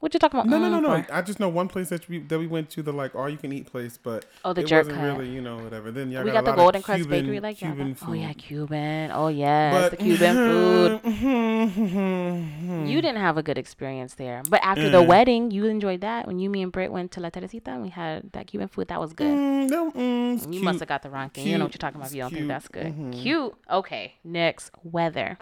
[0.00, 0.48] What you talking about?
[0.48, 1.02] No, no, no, no.
[1.02, 1.12] for?
[1.12, 3.36] I just know one place that we that we went to the like all you
[3.36, 5.18] can eat place, but Oh, the it jerk wasn't hut.
[5.18, 5.90] really you know whatever.
[5.90, 8.08] Then y'all We got, got the Golden Crust Bakery like Cuban food.
[8.08, 9.10] Oh yeah, Cuban.
[9.12, 11.00] Oh yeah, but the Cuban food.
[11.02, 12.88] food.
[12.88, 14.42] You didn't have a good experience there.
[14.48, 15.06] But after the Mm.
[15.06, 16.26] wedding, you enjoyed that.
[16.26, 18.88] When you, me, and Britt went to La Teresita and we had that Cuban food,
[18.88, 19.26] that was good.
[19.36, 20.64] Mm, no, mm, it's You cute.
[20.64, 21.46] must have got the wrong thing.
[21.46, 21.82] You know what Cute.
[21.82, 22.10] you're talking about.
[22.10, 22.48] If you don't It's think cute.
[22.48, 22.96] that's good.
[22.96, 23.22] Mhm.
[23.22, 23.54] Cute.
[23.70, 24.14] Okay.
[24.24, 25.38] Next, weather.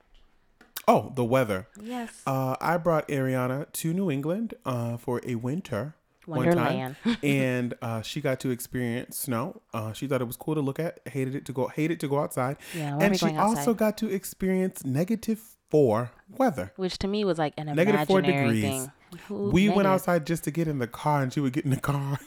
[0.88, 1.66] Oh, the weather.
[1.80, 2.22] Yes.
[2.26, 5.94] Uh, I brought Ariana to New England uh, for a winter.
[6.26, 9.62] one time, and uh, she got to experience snow.
[9.74, 11.00] Uh, she thought it was cool to look at.
[11.06, 11.66] Hated it to go.
[11.68, 12.56] Hated to go outside.
[12.74, 16.72] Yeah, why are we and she also got to experience negative four weather.
[16.76, 18.62] Which to me was like an Negative four degrees.
[18.62, 18.92] thing.
[19.28, 21.70] Who- We went outside just to get in the car, and she would get in
[21.70, 22.18] the car.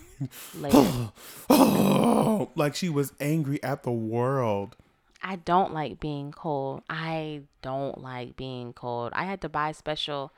[1.49, 4.75] oh, like she was angry at the world.
[5.21, 6.83] I don't like being cold.
[6.89, 9.11] I don't like being cold.
[9.13, 10.31] I had to buy special.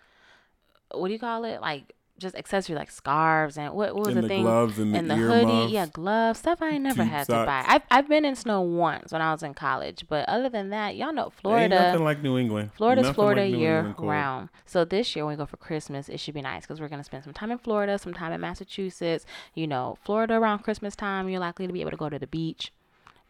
[0.94, 1.62] What do you call it?
[1.62, 4.44] Like just accessory like scarves and what, what was And the, the thing?
[4.44, 5.46] gloves and the and the ear hoodie.
[5.46, 6.62] muffs, Yeah, gloves stuff.
[6.62, 7.64] I never had to buy.
[7.68, 10.96] I've I've been in snow once when I was in college, but other than that,
[10.96, 12.72] y'all know Florida Ain't nothing like New England.
[12.76, 14.50] Florida's Nothing Florida like year round.
[14.66, 17.04] So this year when we go for Christmas, it should be nice because we're gonna
[17.04, 19.26] spend some time in Florida, some time in Massachusetts.
[19.56, 22.28] You know, Florida around Christmas time, you're likely to be able to go to the
[22.28, 22.72] beach.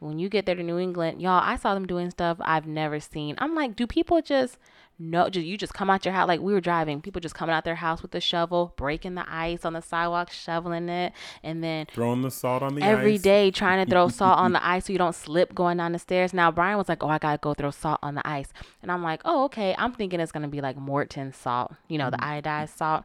[0.02, 3.00] When you get there to New England, y'all, I saw them doing stuff I've never
[3.00, 3.36] seen.
[3.38, 4.58] I'm like, do people just
[4.98, 5.30] no?
[5.30, 7.02] Just you just come out your house like we were driving.
[7.02, 10.32] People just coming out their house with a shovel, breaking the ice on the sidewalk,
[10.32, 14.40] shoveling it, and then Throwing the salt on the every day trying to throw salt
[14.40, 16.34] on the ice so you don't slip going down the stairs.
[16.34, 19.04] Now Brian was like, "Oh, I gotta go throw salt on the ice," and I'm
[19.04, 22.48] like, "Oh, okay." I'm thinking it's gonna be like Morton salt, you know, the mm-hmm.
[22.48, 23.04] iodized salt.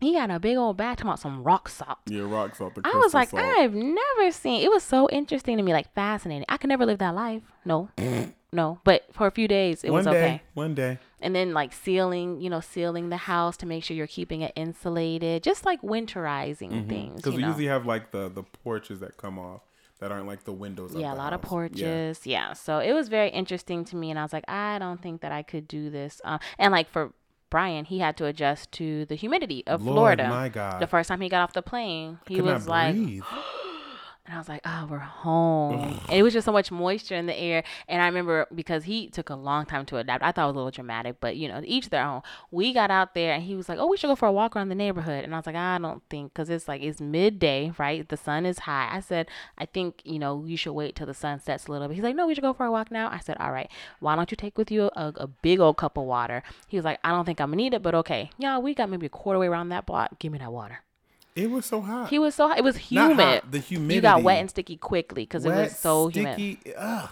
[0.00, 1.98] He got a big old bag talking about some rock salt.
[2.06, 2.78] Yeah, rock salt.
[2.84, 3.42] I was like, salt.
[3.42, 4.62] I've never seen.
[4.62, 6.44] It was so interesting to me, like fascinating.
[6.48, 7.42] I could never live that life.
[7.64, 7.88] No,
[8.52, 8.78] no.
[8.84, 10.42] But for a few days, it one was day, okay.
[10.54, 10.98] one day.
[11.20, 14.52] And then like sealing, you know, sealing the house to make sure you're keeping it
[14.54, 17.16] insulated, just like winterizing things.
[17.16, 17.48] Because we know?
[17.48, 19.62] usually have like the the porches that come off
[19.98, 20.94] that aren't like the windows.
[20.94, 21.50] yeah, a lot of house.
[21.50, 22.24] porches.
[22.24, 22.52] Yeah.
[22.52, 25.32] So it was very interesting to me, and I was like, I don't think that
[25.32, 26.20] I could do this.
[26.24, 27.12] Um, and like for
[27.50, 30.28] Brian, he had to adjust to the humidity of Lord, Florida.
[30.28, 30.80] my God.
[30.80, 32.96] The first time he got off the plane, he was like.
[34.28, 35.80] and I was like, oh, we're home.
[35.80, 36.00] Mm.
[36.08, 37.64] and it was just so much moisture in the air.
[37.88, 40.22] And I remember because he took a long time to adapt.
[40.22, 42.20] I thought it was a little dramatic, but you know, each their own.
[42.50, 44.54] We got out there and he was like, oh, we should go for a walk
[44.54, 45.24] around the neighborhood.
[45.24, 48.06] And I was like, I don't think, because it's like, it's midday, right?
[48.06, 48.90] The sun is high.
[48.92, 51.88] I said, I think, you know, you should wait till the sun sets a little
[51.88, 51.94] bit.
[51.94, 53.08] He's like, no, we should go for a walk now.
[53.08, 55.96] I said, all right, why don't you take with you a, a big old cup
[55.96, 56.42] of water?
[56.68, 58.30] He was like, I don't think I'm going to need it, but okay.
[58.36, 60.18] Yeah, we got maybe a quarter way around that block.
[60.18, 60.80] Give me that water.
[61.38, 62.10] It was so hot.
[62.10, 62.58] He was so hot.
[62.58, 63.42] it was Not humid.
[63.50, 63.60] the
[63.94, 66.34] You got wet and sticky quickly because it was so humid.
[66.34, 66.74] sticky.
[66.76, 67.10] Ugh.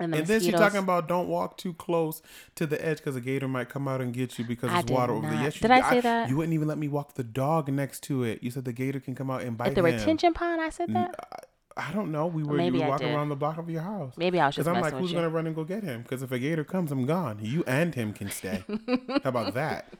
[0.00, 2.22] And, the And then she's talking about don't walk too close
[2.54, 4.90] to the edge because a gator might come out and get you because I it's
[4.92, 5.34] water over there.
[5.34, 5.42] not.
[5.44, 6.28] Yes, you Did I say that?
[6.28, 8.40] You wouldn't even let me walk the dog next to it.
[8.42, 9.86] You said the gator can come out and bite at the him.
[9.96, 10.60] retention pond.
[10.60, 11.48] I said that.
[11.76, 12.26] I don't know.
[12.26, 14.14] We were, maybe you were I walking around the block of your house.
[14.16, 15.16] Maybe I was just Because I'm like, who's you.
[15.16, 16.02] gonna run and go get him?
[16.02, 17.38] Because if a gator comes, I'm gone.
[17.42, 18.64] You and him can stay.
[19.24, 19.92] How about that?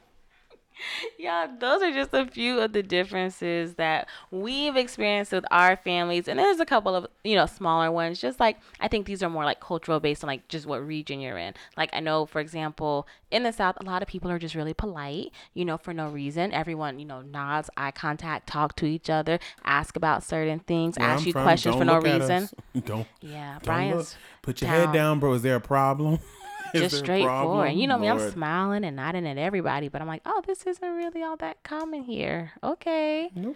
[1.17, 6.27] Yeah, those are just a few of the differences that we've experienced with our families,
[6.27, 8.21] and there's a couple of you know smaller ones.
[8.21, 11.19] Just like I think these are more like cultural based on like just what region
[11.19, 11.53] you're in.
[11.77, 14.73] Like I know, for example, in the South, a lot of people are just really
[14.73, 16.53] polite, you know, for no reason.
[16.53, 21.07] Everyone you know nods, eye contact, talk to each other, ask about certain things, Where
[21.07, 22.49] ask I'm you from, questions for no reason.
[22.85, 23.07] Don't.
[23.21, 24.07] Yeah, Don't Brian's look.
[24.41, 24.85] Put your down.
[24.87, 25.33] head down, bro.
[25.33, 26.19] Is there a problem?
[26.75, 27.73] Just there straightforward.
[27.73, 30.87] You know me, I'm smiling and nodding at everybody, but I'm like, oh, this isn't
[30.91, 32.51] really all that common here.
[32.63, 33.29] Okay.
[33.35, 33.55] Nope.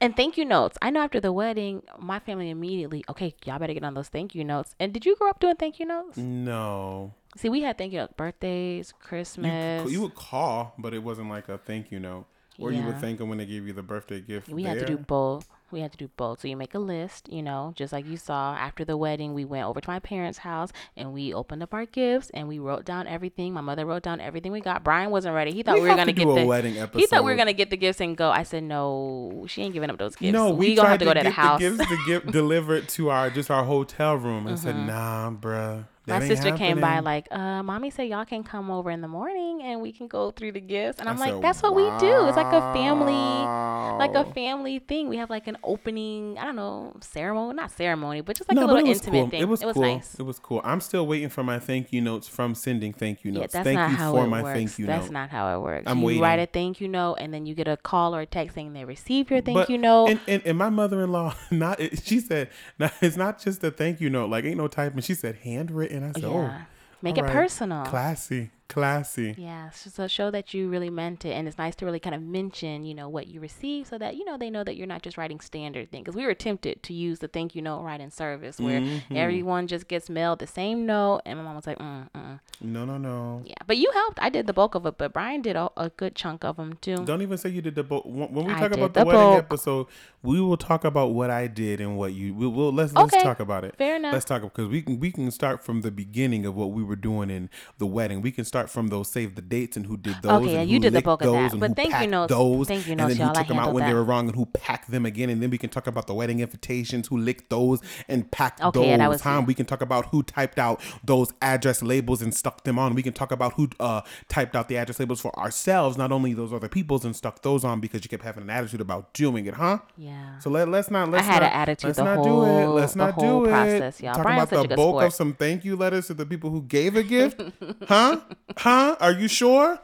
[0.00, 0.76] And thank you notes.
[0.82, 4.34] I know after the wedding, my family immediately, okay, y'all better get on those thank
[4.34, 4.74] you notes.
[4.80, 6.16] And did you grow up doing thank you notes?
[6.18, 7.14] No.
[7.36, 9.90] See, we had thank you notes, birthdays, Christmas.
[9.90, 12.26] you would call, but it wasn't like a thank you note.
[12.58, 13.00] Or you would Yeah.
[13.00, 14.48] thank them when they gave you the birthday gift.
[14.48, 15.48] we had to do both.
[15.70, 16.40] We had to do both.
[16.40, 19.34] So you make a list, you know, just like you saw after the wedding.
[19.34, 22.58] We went over to my parents' house and we opened up our gifts and we
[22.58, 23.52] wrote down everything.
[23.52, 24.84] My mother wrote down everything we got.
[24.84, 25.52] Brian wasn't ready.
[25.52, 27.70] He thought We we, were gonna get the wedding He thought we were gonna get
[27.70, 28.30] the gifts and go.
[28.30, 29.44] I said no.
[29.48, 30.32] She ain't giving up those gifts.
[30.32, 31.60] No, we, gonna have to go to the house.
[31.60, 34.46] the gifts to get delivered to our just our hotel room.
[34.46, 34.86] I said, mm-hmm.
[34.86, 35.86] nah, bruh.
[36.06, 39.00] My that ain't sister came by like, uh, mommy said y'all can come over in
[39.00, 41.00] the morning and we can go through the gifts.
[41.00, 42.26] And I I'm like, said, that's what we do.
[42.26, 45.08] It's like a family, like a family thing.
[45.08, 48.64] We have like an opening, I don't know, ceremony, not ceremony, but just like no,
[48.64, 49.30] a little it was intimate cool.
[49.30, 49.40] thing.
[49.40, 49.82] It was, cool.
[49.82, 50.14] nice.
[50.18, 50.60] It was cool.
[50.62, 53.52] I'm still waiting for my thank you notes from sending thank you Yeah, notes.
[53.54, 54.58] that's thank not you how for it my works.
[54.58, 54.98] thank you notes.
[54.98, 55.20] that's note.
[55.20, 55.84] not how it works.
[55.86, 58.26] I'm you write a thank you note and then you get a call or a
[58.26, 60.08] text saying they received your thank But- you note.
[60.10, 62.50] And, and, and my mother-in-law, not she said,
[63.00, 64.28] it's not just a thank you note.
[64.28, 65.00] Like ain't no typing.
[65.00, 65.93] She said handwritten.
[66.02, 66.62] I said, oh, yeah.
[67.02, 67.32] Make it right.
[67.32, 67.84] personal.
[67.84, 69.34] classy, classy.
[69.36, 72.22] Yeah, so, show that you really meant it, and it's nice to really kind of
[72.22, 75.02] mention, you know, what you received, so that you know they know that you're not
[75.02, 76.02] just writing standard thing.
[76.02, 79.16] Because we were tempted to use the thank you note right in service, where Mm-hmm.
[79.16, 82.40] everyone just gets mailed the same note, and my mom was like, mm, mm.
[82.60, 83.42] No, no, no.
[83.44, 83.54] yeah.
[83.66, 84.18] But you helped.
[84.20, 86.76] I did the bulk of it, but Brian did a, a good chunk of them
[86.80, 86.96] too.
[87.04, 88.04] Don't even say you did the book.
[88.04, 89.38] When we talk about the, the wedding bulk.
[89.38, 89.86] episode,
[90.22, 92.34] we will talk about what I did and what you.
[92.34, 93.76] We'll, we'll let's let's talk about it.
[93.76, 94.12] fair enough.
[94.12, 96.96] Let's talk because we can we can start from the beginning of what we were
[96.96, 98.20] doing in the wedding.
[98.22, 100.42] We can start from those save the dates and who did those.
[100.42, 101.50] Okay, yeah, and you did the bulk of that.
[101.50, 103.30] those But thank you notes- Those, thank you and notes, then who y'all.
[103.36, 105.28] I took them out when they were wrong and who packed them again.
[105.28, 108.78] And then we can talk about the wedding invitations, who licked those and packed Okay,
[108.78, 108.86] those.
[108.86, 109.42] yeah, that was huh?
[109.44, 112.94] We can talk about who typed out those address labels and stuck them on.
[112.94, 116.32] We can talk about who uh, typed out the address labels for ourselves, not only
[116.32, 119.46] those other people's, and stuck those on because you kept having an attitude about doing
[119.46, 119.78] it, huh?
[119.96, 120.38] Yeah.
[120.38, 121.10] So let, let's not.
[121.10, 122.66] Let's had not, an attitude Let's the not do it.
[122.68, 124.04] Let's not whole do process, it.
[124.04, 124.14] y'all.
[124.14, 125.04] Talk Brian's about the bulk sport.
[125.06, 127.40] of some thank you letters to the people who gave a gift,
[127.88, 128.20] huh?
[128.56, 128.96] Huh?
[129.00, 129.78] Are you sure?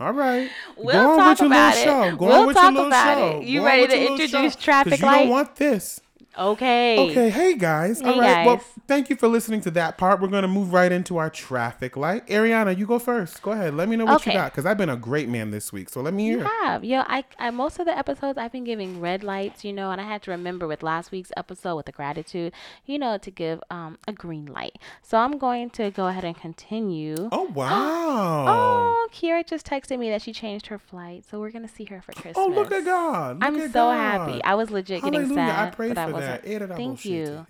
[0.00, 0.50] All right.
[0.76, 1.84] We'll talk about it.
[1.84, 2.16] show.
[2.16, 3.38] Go We'll on with your talk about show.
[3.40, 3.44] it.
[3.46, 5.18] You Go ready to introduce traffic you light?
[5.20, 6.00] don't want this.
[6.38, 6.98] Okay.
[7.10, 8.00] Okay, hey guys.
[8.00, 8.46] All Hey, right.
[8.46, 8.56] Well,
[8.88, 10.20] thank you for listening to that part.
[10.20, 12.26] We're going to move right into our traffic light.
[12.28, 13.42] Ariana, you go first.
[13.42, 13.74] Go ahead.
[13.74, 15.90] Let me know what you got because I've been a great man this week.
[15.90, 16.48] So let me You hear.
[16.62, 17.04] have, yeah.
[17.06, 20.04] I, I most of the episodes I've been giving red lights, you know, and I
[20.04, 22.54] had to remember with last week's episode with the gratitude,
[22.86, 24.78] you know, to give um a green light.
[25.02, 27.28] So I'm going to go ahead and continue.
[27.30, 28.46] Oh, wow.
[28.48, 32.00] Oh, Kira just texted me that she changed her flight, so we're gonna see her
[32.00, 32.36] for Christmas.
[32.38, 33.36] Oh, look at God.
[33.40, 33.94] Look I'm at so God.
[33.94, 34.42] happy.
[34.44, 35.42] I was legit getting Hallelujah.
[35.42, 36.21] I sad, pray but I for wasn't.
[36.26, 36.44] That.
[36.44, 37.12] Da, da, Thank bullshit.
[37.12, 37.46] you.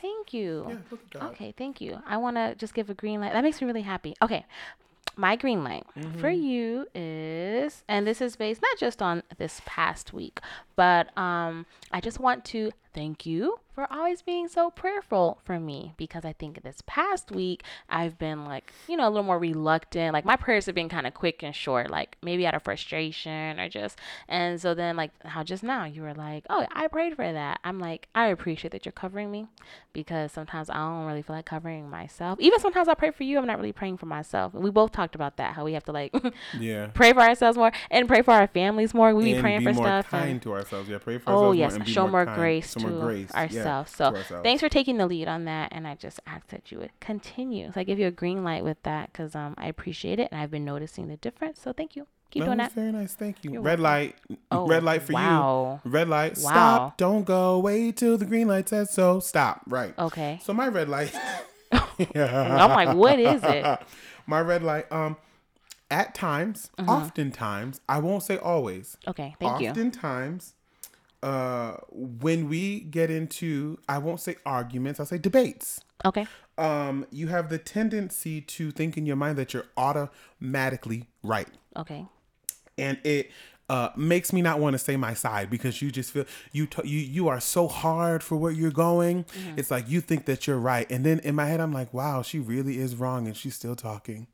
[0.00, 0.66] Thank you.
[0.68, 1.30] Yeah, look at God.
[1.32, 1.98] Okay, thank you.
[2.06, 3.32] I want to just give a green light.
[3.32, 4.14] That makes me really happy.
[4.22, 4.44] Okay.
[5.18, 6.42] My green light for Mm-hmm.
[6.42, 10.40] you is, and this is based not just on this past week,
[10.76, 15.92] but um, I just want to thank you for always being so prayerful for me
[15.98, 20.14] because I think this past week I've been like, you know, a little more reluctant.
[20.14, 23.60] Like my prayers have been kind of quick and short, like maybe out of frustration
[23.60, 23.98] or just.
[24.28, 27.60] And so then, like, how just now you were like, oh, I prayed for that.
[27.64, 29.46] I'm like, I appreciate that you're covering me
[29.92, 32.40] because sometimes I don't really feel like covering myself.
[32.40, 34.54] Even sometimes I pray for you, I'm not really praying for myself.
[34.54, 36.14] We both talked about that, how we have to like
[36.58, 36.86] Yeah.
[36.94, 39.14] pray for ourselves more and pray for our families more.
[39.14, 40.08] We be and praying be for more stuff.
[40.08, 40.88] kind and- to ourselves.
[40.88, 42.38] Yeah, pray for Oh ourselves yes, more show more, kind.
[42.38, 43.30] grace Show to grace.
[43.34, 43.90] Yeah, ourselves.
[43.92, 44.42] to so ourselves.
[44.42, 47.70] thanks for taking the lead on that, and I just ask that you would continue.
[47.72, 50.40] So I give you a green light with that because um I appreciate it, and
[50.40, 51.60] I've been noticing the difference.
[51.60, 52.06] So thank you.
[52.30, 52.72] Keep No, doing that.
[52.72, 53.14] Very nice.
[53.14, 53.52] Thank you.
[53.52, 54.16] You're Red light.
[54.50, 55.80] Oh, Red light for wow.
[55.84, 55.90] you.
[55.90, 56.36] Red light.
[56.38, 56.50] Wow.
[56.50, 56.96] Stop.
[56.96, 57.60] Don't go.
[57.60, 59.20] Wait till the green light says so.
[59.20, 59.62] Stop.
[59.68, 59.94] Right.
[59.96, 60.40] Okay.
[60.42, 61.14] So my red light.
[61.72, 63.78] I'm like, what is it?
[64.26, 64.90] my red light.
[64.90, 65.16] Um,
[65.90, 66.90] at times, Mm-hmm.
[66.90, 68.96] oftentimes, I won't say always.
[69.06, 69.36] Okay.
[69.38, 69.70] Thank you.
[69.70, 70.54] oftentimes,
[71.22, 75.00] uh, when we get into, I won't say arguments.
[75.00, 75.80] I'll say debates.
[76.04, 76.26] Okay.
[76.58, 82.06] Um, you have the tendency to think in your mind that you're automatically right Okay.
[82.78, 83.30] and it
[83.68, 86.86] uh, makes me not want to say my side because you just feel you t-
[86.88, 89.24] you you are so hard for where you're going.
[89.24, 89.58] Mm-hmm.
[89.58, 92.22] It's like you think that you're right, and then in my head I'm like, wow,
[92.22, 94.28] she really is wrong, and she's still talking.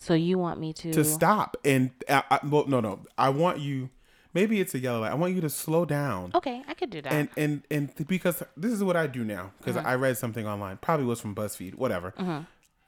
[0.00, 0.92] So you want me to?
[0.92, 3.90] To stop and I, I, well, no, no, I want you.
[4.34, 5.12] Maybe it's a yellow light.
[5.12, 6.32] I want you to slow down.
[6.34, 7.12] Okay, I could do that.
[7.12, 9.86] And and and th- because this is what I do now because Mm-hmm.
[9.86, 12.12] I read something online, probably was from BuzzFeed, whatever.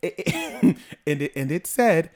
[0.02, 0.76] It- it-
[1.06, 2.10] and it, and it said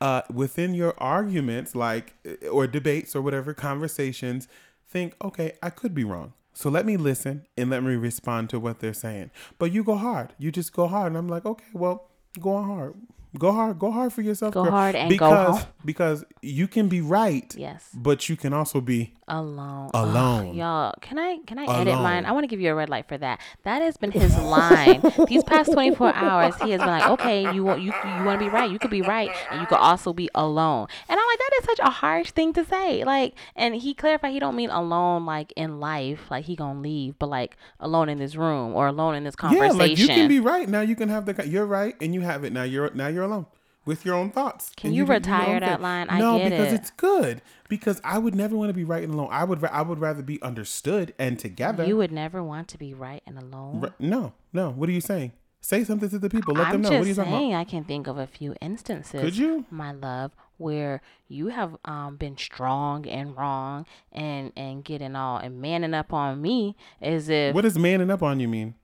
[0.00, 4.46] uh, within your arguments, like uh, or debates or whatever conversations,
[4.88, 6.32] think, okay, I could be wrong.
[6.54, 9.30] So let me listen and let me respond to what they're saying.
[9.58, 10.32] But you go hard.
[10.38, 12.08] You just go hard, and I'm like, okay, well,
[12.40, 12.94] go on hard.
[13.38, 13.78] Go hard.
[13.78, 14.54] Go hard for yourself.
[14.54, 14.72] Go girl.
[14.72, 15.68] hard and go because, home.
[15.84, 17.54] Because you can be right.
[17.56, 17.88] Yes.
[17.94, 19.90] But you can also be alone.
[19.92, 20.54] Alone.
[20.54, 22.24] Y'all, can I can I edit mine?
[22.24, 23.40] I want to give you a red light for that.
[23.64, 25.02] That has been his line.
[25.28, 28.46] These past 24 hours, he has been like, "Okay, you want you you want to
[28.46, 28.70] be right.
[28.70, 31.64] You could be right, and you could also be alone." And I'm like, that is
[31.66, 33.04] such a harsh thing to say.
[33.04, 37.18] Like, and he clarified he don't mean alone like in life, like he gonna leave,
[37.18, 39.76] but like alone in this room or alone in this conversation.
[39.76, 40.80] Yeah, like you can be right now.
[40.80, 42.62] You can have the you're right and you have it now.
[42.62, 43.46] You're now you're alone
[43.84, 44.72] with your own thoughts.
[44.76, 45.82] Can And you retire that thing.
[45.82, 46.06] line?
[46.10, 46.76] I no, because it.
[46.76, 47.40] it's good.
[47.68, 49.28] Because I would never want to be right and alone.
[49.30, 51.84] I would I would rather be understood and together.
[51.84, 53.80] you would never want to be right and alone.
[53.80, 54.70] Ra- no, no.
[54.70, 55.32] What are you saying?
[55.60, 56.54] Say something to the people.
[56.54, 56.88] Let I'm them know.
[56.90, 57.60] just What are you talking saying, about?
[57.60, 59.20] I can think of a few instances.
[59.20, 59.64] Could you?
[59.68, 65.60] my love, where you have um been strong and wrong and and getting all and
[65.60, 68.74] manning up on me as if What does manning up on you mean?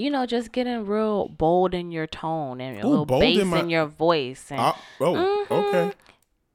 [0.00, 3.54] You know just getting real bold in your tone and a Ooh, little bass in
[3.54, 5.78] in, your voice and Oh, oh okay.
[5.78, 6.09] Mm-hmm.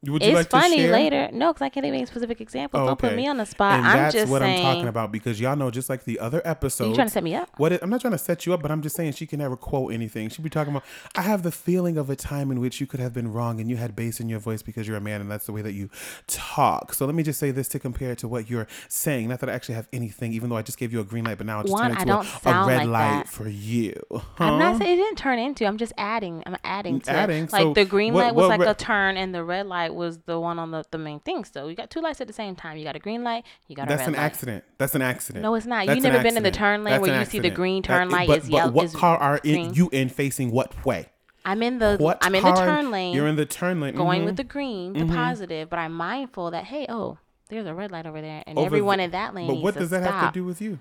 [0.07, 1.29] Would you it's like to funny later.
[1.31, 2.81] No, because I can't even specific examples.
[2.83, 3.79] Oh, Don't put me on the spot.
[3.79, 4.65] And I'm that's just what saying.
[4.65, 6.89] I'm talking about because y'all know, just like the other episodes.
[6.89, 7.49] You trying to set me up?
[7.57, 9.39] What it, I'm not trying to set you up, but I'm just saying she can
[9.39, 10.29] never quote anything.
[10.29, 10.83] She'd be talking about,
[11.15, 13.69] I have the feeling of a time in which you could have been wrong and
[13.69, 15.73] you had bass in your voice because you're a man and that's the way that
[15.73, 15.89] you
[16.27, 16.93] talk.
[16.93, 19.29] So let me just say this to compare it to what you're saying.
[19.29, 21.37] Not that I actually have anything, even though I just gave you a green light,
[21.37, 23.27] but now it's One, turned I into a, a red like light that.
[23.29, 23.93] for you.
[24.39, 25.65] I'm not saying it didn't turn into.
[25.65, 26.43] I'm just adding.
[26.45, 27.51] I'm adding to Adding, it.
[27.53, 29.67] Like so the green what- light was what like re- a turn, and the red
[29.67, 31.45] light was the one on the, the main thing.
[31.45, 32.77] So you got two lights at the same time.
[32.77, 33.45] You got a green light.
[33.67, 33.97] You got a red light.
[33.97, 34.21] That's an light.
[34.21, 34.63] accident.
[34.77, 35.43] That's an accident.
[35.43, 35.85] No, it's not.
[35.85, 37.55] That's You've never been in the turn lane That's where you see the accident.
[37.55, 38.71] green turn light but, is but yellow.
[38.71, 41.07] What is car are in, you in facing what way?
[41.45, 41.97] I'm in the.
[41.97, 43.13] What I'm in the turn lane.
[43.13, 43.95] You're in the turn lane.
[43.95, 44.25] going mhm.
[44.25, 47.19] with the green, the positive, but I'm mindful that hey, oh,
[47.49, 49.47] there's a red light over there, and Over everyone the- in that lane.
[49.47, 50.13] But what does that stop.
[50.13, 50.79] have to do with you?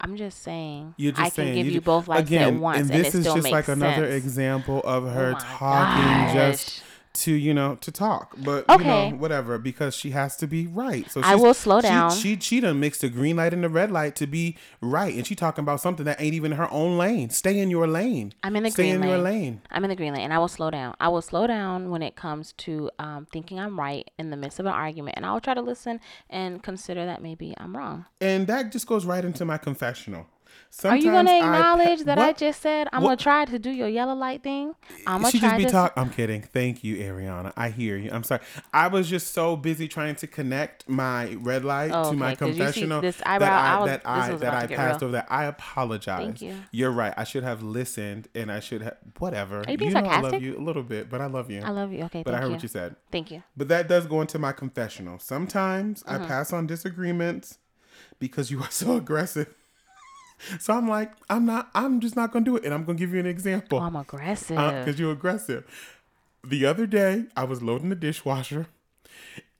[0.00, 0.94] I'm just saying.
[0.96, 3.04] You're just I can saying, give you, ju- both lights again, at once, and and,
[3.04, 6.82] this it is just like another example of her my talking just gosh.
[7.14, 8.82] To you know to talk, but Okay.
[8.82, 11.08] you know whatever because she has to be right.
[11.10, 12.10] So I will slow down.
[12.10, 15.26] She she done mixed the green light and the red light to be right, and
[15.26, 17.30] she talking about something that ain't even her own lane.
[17.30, 18.32] Stay in your lane.
[18.42, 18.72] I'm in the green lane.
[18.72, 19.42] Stay green in your lane.
[19.42, 19.60] lane.
[19.70, 20.94] I'm in the green lane, and I will slow down.
[21.00, 24.58] I will slow down when it comes to um, thinking I'm right in the midst
[24.60, 28.06] of an argument, and I will try to listen and consider that maybe I'm wrong.
[28.20, 30.26] And that just goes right into my confessional.
[30.82, 33.70] Are you gonna Sometimes I acknowledge that I just said I'm gonna try to do
[33.70, 34.74] your yellow light thing?
[35.06, 35.70] I'm gonna she try just be to.
[35.70, 36.02] talking.
[36.02, 36.42] I'm kidding.
[36.42, 37.52] Thank you, Ariana.
[37.56, 38.10] I hear you.
[38.12, 38.40] I'm sorry.
[38.72, 42.36] I was just so busy trying to connect my red light Oh, to my okay,
[42.36, 45.08] 'cause you see confessional this that I I was- that I that I passed real.
[45.10, 45.12] over.
[45.12, 46.24] That I apologize.
[46.24, 46.56] Thank you.
[46.72, 47.14] You're right.
[47.16, 49.60] I should have listened, and I should have whatever.
[49.60, 51.62] Are you being know I love you a little bit, but I love you.
[51.62, 52.02] I love you.
[52.06, 52.52] Okay, but I heard you.
[52.54, 52.96] what you said.
[53.12, 53.44] Thank you.
[53.56, 55.20] But that does go into my confessional.
[55.20, 56.24] Sometimes Uh-huh.
[56.24, 57.58] I pass on disagreements
[58.18, 59.54] because you are so aggressive.
[60.58, 61.70] So I'm like, I'm not.
[61.74, 64.58] I'm just not gonna do it, and I'm gonna give you an example I'm aggressive.
[64.58, 65.64] Uh, because you're aggressive.
[66.42, 68.66] The other day, I was loading the dishwasher,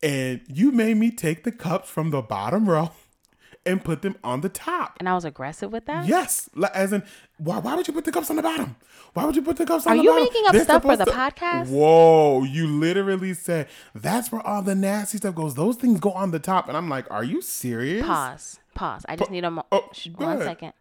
[0.03, 2.91] and you made me take the cups from the bottom row
[3.67, 4.97] and put them on the top.
[5.01, 6.07] And I was aggressive with that.
[6.07, 7.03] Yes, as in,
[7.39, 8.77] why, why would you put the cups on the bottom?
[9.15, 10.25] Why would you put the cups on Are the you bottom?
[10.25, 11.69] making up They're stuff for the podcast?
[11.69, 15.55] Whoa, you literally said that's where all the nasty stuff goes.
[15.55, 18.05] Those things go on the top, and I'm like, are you serious?
[18.05, 18.59] Pause.
[18.75, 19.07] Pause.
[19.09, 20.43] I just need a mo- oh, sh- one ahead.
[20.45, 20.73] second.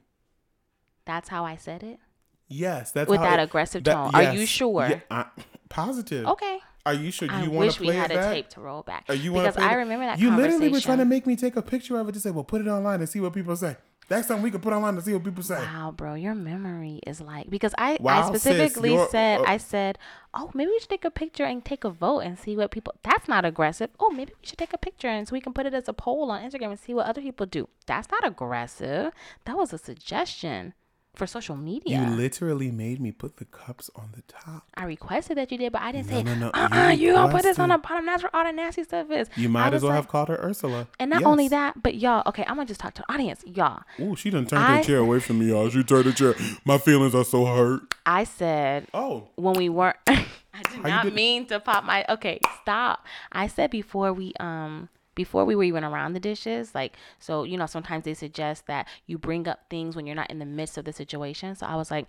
[1.06, 2.00] That's how I said it.
[2.48, 4.12] Yes, that's With how that it- aggressive that- tone.
[4.14, 4.88] Are you sure?
[4.88, 5.26] Yeah, I-
[5.70, 6.26] positive.
[6.28, 6.60] Okay.
[6.86, 7.28] Are you sure?
[7.30, 8.34] Do you want to we play had it I wish we had a back?
[8.34, 9.06] tape to roll back.
[9.08, 11.62] Are you because I remember that You literally were trying to make me take a
[11.62, 13.78] picture of it to say, "Well, put it online and see what people say."
[14.10, 15.56] That's something we could put online to see what people say.
[15.60, 19.58] Wow, bro, your memory is like because I Wow, I specifically you're- said uh, I
[19.58, 19.98] said,
[20.34, 22.94] oh maybe we should take a picture and take a vote and see what people.
[23.04, 23.90] That's not aggressive.
[24.00, 25.94] Oh maybe we should take a picture and so we can put it as a
[25.94, 27.70] poll on Instagram and see what other people do.
[27.86, 29.14] That's not aggressive.
[29.46, 30.74] That was a suggestion
[31.16, 32.02] for social media.
[32.02, 34.64] You literally made me put the cups on the top.
[34.76, 36.90] I requested that you did, but I didn't No, say, no, no, uh, you uh
[36.90, 38.06] you gonna put this on the bottom.
[38.08, 39.30] That's where all the nasty stuff is.
[39.36, 40.88] You I might as well like- have called her Ursula.
[41.00, 43.84] And not only that, but y'all, okay, I'm gonna just talk to the audience, y'all.
[44.00, 45.70] Ooh, she done turned I- her chair away from me, y'all.
[45.70, 46.34] She turned her chair.
[46.66, 47.94] My feelings are so hurt.
[48.06, 52.40] I said Oh, when we weren't I did you not mean to pop my okay,
[52.62, 53.06] stop.
[53.32, 57.58] I said before we um before we were even around the dishes, like so, you
[57.58, 60.78] know, sometimes they suggest that you bring up things when you're not in the midst
[60.78, 61.56] of the situation.
[61.56, 62.08] So I was like,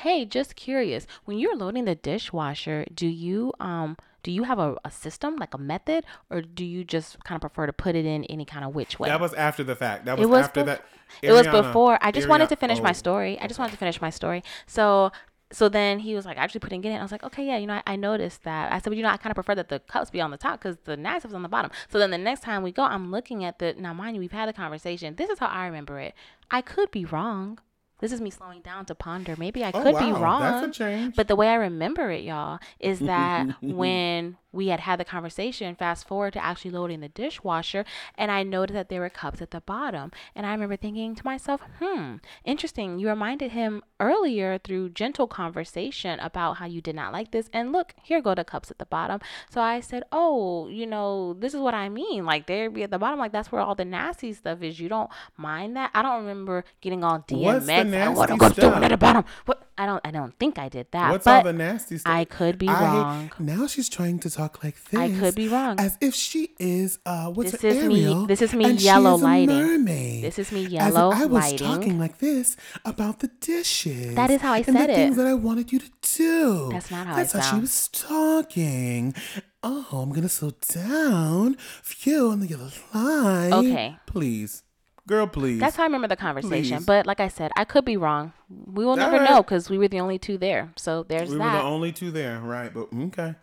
[0.00, 4.76] Hey, just curious, when you're loading the dishwasher, do you um do you have a,
[4.84, 8.04] a system, like a method, or do you just kind of prefer to put it
[8.04, 9.08] in any kind of which way?
[9.08, 10.04] that was after the fact.
[10.04, 10.84] That was, was after bef- that.
[11.22, 11.98] It was before.
[12.02, 12.92] I just wanted to finish my oh.
[12.92, 13.38] story.
[13.40, 14.42] I just wanted to finish my story.
[14.66, 15.12] So
[15.50, 16.96] so then he was like actually putting it in.
[16.96, 18.70] I was like, okay, yeah, you know, I, I noticed that.
[18.70, 20.36] I said, but you know, I kind of prefer that the cups be on the
[20.36, 21.70] top because the nasty stuff's on the bottom.
[21.88, 24.32] So then the next time we go, I'm looking at the now, mind you, we've
[24.32, 25.14] had the conversation.
[25.14, 26.14] This is how I remember it.
[26.50, 27.58] I could be wrong.
[28.00, 29.34] This is me slowing down to ponder.
[29.36, 30.40] Maybe I Oh, could be wrong.
[30.40, 31.16] That's a change.
[31.16, 35.74] But the way I remember it, y'all, is that when we had had the conversation,
[35.74, 37.84] fast forward to actually loading the dishwasher,
[38.16, 40.10] and I noticed that there were cups at the bottom.
[40.34, 42.98] And I remember thinking to myself, hmm, interesting.
[42.98, 47.50] You reminded him earlier through gentle conversation about how you did not like this.
[47.52, 49.20] And look, here go the cups at the bottom.
[49.50, 52.24] So I said, oh, you know, this is what I mean.
[52.24, 53.18] Like, they'd be at the bottom.
[53.18, 54.78] Like, that's where all the nasty stuff is.
[54.80, 55.90] You don't mind that?
[55.94, 57.66] I don't remember getting all DMX.
[57.88, 58.82] Nasty I'm going to do stuff?
[58.82, 59.24] at the bottom.
[59.46, 59.64] What?
[59.80, 61.12] I don't, I don't think I did that.
[61.12, 62.12] What's all the nasty stuff?
[62.12, 63.30] I could be I- wrong.
[63.38, 64.98] Now she's trying to talk like this.
[64.98, 65.78] I could be wrong.
[65.78, 69.54] As if she is uh what's This her, is me- this is me yellow lighting.
[69.54, 70.24] mermaid.
[70.24, 71.58] This is me yellow As if I was lighting.
[71.68, 74.16] talking like this about the dishes.
[74.16, 74.96] That is how I said and the it.
[74.96, 76.70] things that I wanted you to do.
[76.72, 79.14] That's not how I That's how she was talking.
[79.62, 81.56] Oh, I'm gonna slow down
[82.02, 83.52] you on the yellow line.
[83.52, 83.96] Okay.
[84.06, 84.62] Please,
[85.08, 85.58] girl, please.
[85.58, 86.78] That's how I remember the conversation.
[86.78, 86.86] Please.
[86.86, 88.32] But like I said, I could be wrong.
[88.48, 89.30] We will never Alright.
[89.30, 90.72] know because we were the only two there.
[90.76, 92.72] So there's we were the only two there, right?
[92.72, 93.34] But okay.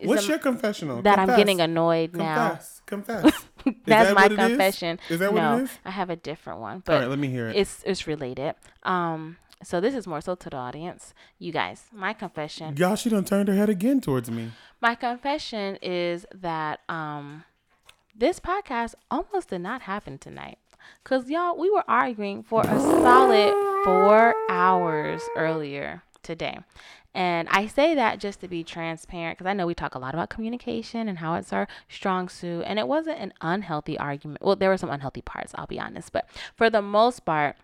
[0.00, 1.00] Is What's it- your confessional?
[1.02, 2.48] that I'm getting annoyed now.
[2.50, 2.82] Confess.
[2.86, 3.44] Confess.
[3.86, 4.38] That's that my it is?
[4.38, 4.98] confession.
[5.08, 5.70] Is that what no, it is?
[5.84, 7.56] I have a different one, All but right, let me hear it.
[7.56, 8.54] it's it's related.
[8.82, 11.84] Um, so this is more so to the audience, you guys.
[11.92, 12.76] My confession.
[12.76, 14.50] Y'all, she done turned her head again towards me.
[14.80, 17.44] My confession is that um
[18.14, 20.58] this podcast almost did not happen tonight.
[21.04, 23.52] Cause y'all, we were arguing for a solid
[23.84, 26.58] four hours earlier today.
[27.14, 30.14] And I say that just to be transparent because I know we talk a lot
[30.14, 32.62] about communication and how it's our strong suit.
[32.66, 34.42] And it wasn't an unhealthy argument.
[34.42, 36.12] Well, there were some unhealthy parts, I'll be honest.
[36.12, 37.56] But for the most part,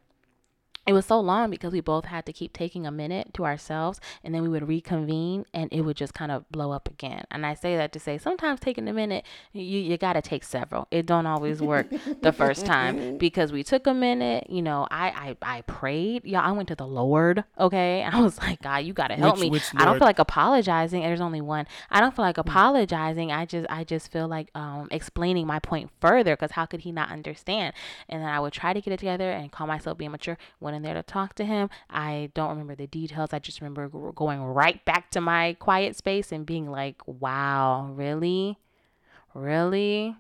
[0.89, 4.01] it was so long because we both had to keep taking a minute to ourselves
[4.25, 7.25] and then we would reconvene and it would just kind of blow up again.
[7.31, 10.43] And i say that to say sometimes taking a minute you, you got to take
[10.43, 10.89] several.
[10.91, 11.89] It don't always work
[12.23, 16.25] the first time because we took a minute you know i i, I prayed.
[16.25, 18.03] Y'all i went to the lord okay?
[18.13, 19.51] I was like god you got to help Which- me.
[19.51, 21.67] which i don't feel like apologizing there's only one.
[21.91, 23.31] I don't feel like apologizing.
[23.31, 26.93] I just i just feel like um explaining my point further because how could he
[26.93, 27.75] not understand?
[28.09, 30.78] And then i would try to get it together and call myself being mature went
[30.79, 31.69] in there to talk to him.
[31.91, 33.33] I don't remember the details.
[33.33, 38.59] I just remember going right back to my quiet space and being like wow really?
[39.35, 40.17] Really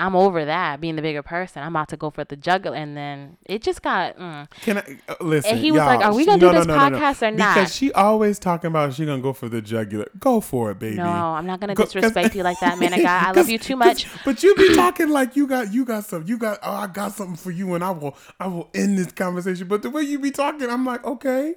[0.00, 2.96] i'm over that being the bigger person i'm about to go for the jugular and
[2.96, 4.48] then it just got mm.
[4.62, 5.52] Can I uh, listen?
[5.52, 7.54] And he was like, "Are we gonna do no, this no, no, podcast or not?"
[7.54, 10.06] Because she always talking about she gonna go for the jugular.
[10.18, 10.96] Go for it, baby.
[10.96, 13.58] no i'm not gonna Go- disrespect you like that man of god i love you
[13.58, 16.72] too much But you be talking like you got you got some you got oh
[16.72, 19.68] I got something for you and I will I will end this conversation.
[19.68, 21.54] But the way you be talking, I'm like, okay.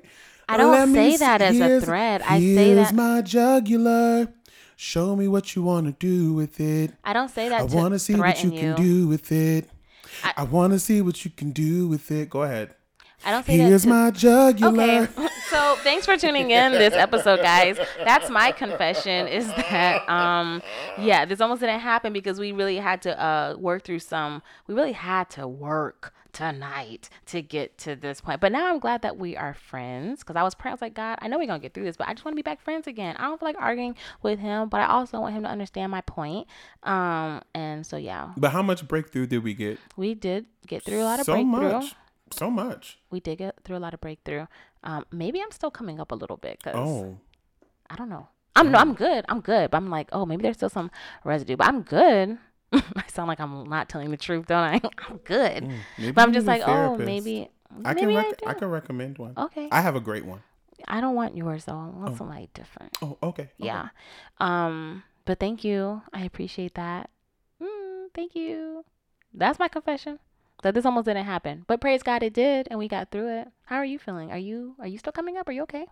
[0.49, 2.21] I don't say that as a threat.
[2.29, 4.27] I say that- my jugular.
[4.83, 6.91] Show me what you want to do with it.
[7.05, 9.69] i don't say that I want to see what you threaten can do with it.
[10.25, 12.29] I, I- want to see what you can do with it.
[12.29, 12.75] Go ahead.
[13.23, 15.07] I don't say that Here's my jugular.
[15.17, 17.79] Okay, so thanks for tuning in this episode, guys.
[18.03, 19.29] That's my confession.
[19.29, 20.61] Is that um,
[20.99, 24.43] yeah, this almost didn't happen because we really had to uh work through some.
[24.67, 28.41] We really had to work tonight to get to this point.
[28.41, 30.71] But now I'm glad that we are friends because I was praying.
[30.71, 32.33] I was like, God, I know we're gonna get through this, but I just want
[32.33, 33.15] to be back friends again.
[33.17, 36.01] I don't feel like arguing with him, but I also want him to understand my
[36.01, 36.47] point.
[36.83, 39.79] Um, and so yeah, But how much breakthrough did we get?
[39.95, 41.95] we did get through a lot of so breakthrough much.
[42.31, 42.97] So much.
[43.11, 44.47] we did get through a lot of breakthrough.
[44.83, 47.19] Um, maybe I'm still coming up a little bit because Oh.
[47.89, 48.27] I don't know.
[48.55, 49.23] I'm no, I'm good.
[49.29, 49.71] I'm good.
[49.71, 50.89] But I'm like, oh, maybe there's still some
[51.23, 51.55] residue.
[51.57, 52.37] But I'm good.
[52.95, 54.81] I sound like I'm not telling the truth, don't I?
[55.09, 55.69] I'm good.
[55.97, 57.49] Maybe but I'm just like, oh, maybe.
[57.85, 59.33] I can rec- I I, can recommend one.
[59.37, 59.67] Okay.
[59.71, 60.41] I have a great one.
[60.87, 61.73] I don't want yours though.
[61.73, 62.97] I want somebody different.
[63.01, 63.43] Oh, okay.
[63.43, 63.51] okay.
[63.57, 63.89] Yeah.
[64.39, 65.03] Um.
[65.25, 66.01] But thank you.
[66.13, 67.09] I appreciate that.
[67.61, 68.83] Mm, thank you.
[69.33, 70.19] That's my confession.
[70.61, 73.47] That this almost didn't happen, but praise God, it did, and we got through it.
[73.65, 74.31] How are you feeling?
[74.31, 75.49] Are you are you still coming up?
[75.49, 75.87] Are you okay?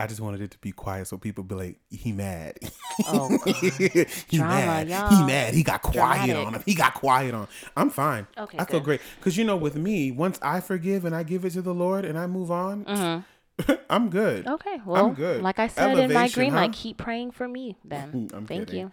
[0.00, 2.58] I just wanted it to be quiet so people be like, he mad.
[3.06, 3.54] Oh, God.
[3.56, 4.86] he Drama, mad.
[4.86, 5.26] He y'all.
[5.26, 5.54] mad.
[5.54, 6.46] He got quiet Dramatic.
[6.46, 6.62] on him.
[6.66, 7.48] He got quiet on.
[7.76, 8.26] I'm fine.
[8.38, 9.00] Okay, I feel great.
[9.18, 12.04] Because, you know, with me, once I forgive and I give it to the Lord
[12.04, 13.72] and I move on, Mm-hmm.
[13.90, 14.46] I'm good.
[14.46, 14.80] Okay.
[14.86, 15.42] Well, I'm good.
[15.42, 18.30] like I said in my Elevation, green light, keep praying for me then.
[18.34, 18.80] I'm Thank kidding.
[18.80, 18.92] you.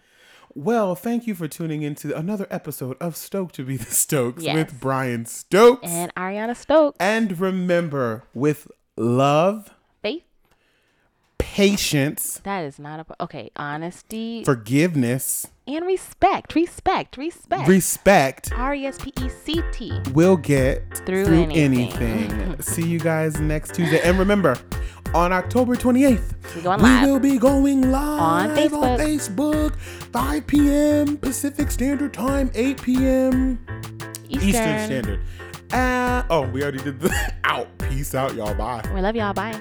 [0.54, 4.54] Well, thank you for tuning into another episode of Stoked to be the Stokes Yes.
[4.54, 5.88] with Brian Stokes.
[5.88, 9.74] And Ariana Stokes, and remember, with love.
[11.38, 13.50] Patience, That is not a okay.
[13.56, 16.54] Honesty forgiveness, and respect.
[16.54, 17.16] Respect.
[17.16, 17.68] Respect.
[17.68, 19.92] respect, R e s p e c t.
[20.12, 22.30] We'll get Through through, anything.
[22.32, 22.60] anything.
[22.62, 24.00] See you guys next Tuesday.
[24.02, 24.56] And remember,
[25.14, 27.08] on October 28th, We live.
[27.08, 28.98] will be going live On Facebook.
[28.98, 29.76] Facebook,
[30.12, 31.16] 5 p.m.
[31.16, 33.58] Pacific Standard Time, 8 p.m.
[34.28, 34.48] Eastern.
[34.48, 35.20] Eastern Standard.
[35.72, 37.66] Uh, oh, we already did the out.
[37.78, 38.54] Peace out, y'all.
[38.54, 38.82] Bye.
[38.94, 39.32] We love y'all.
[39.34, 39.60] Bye.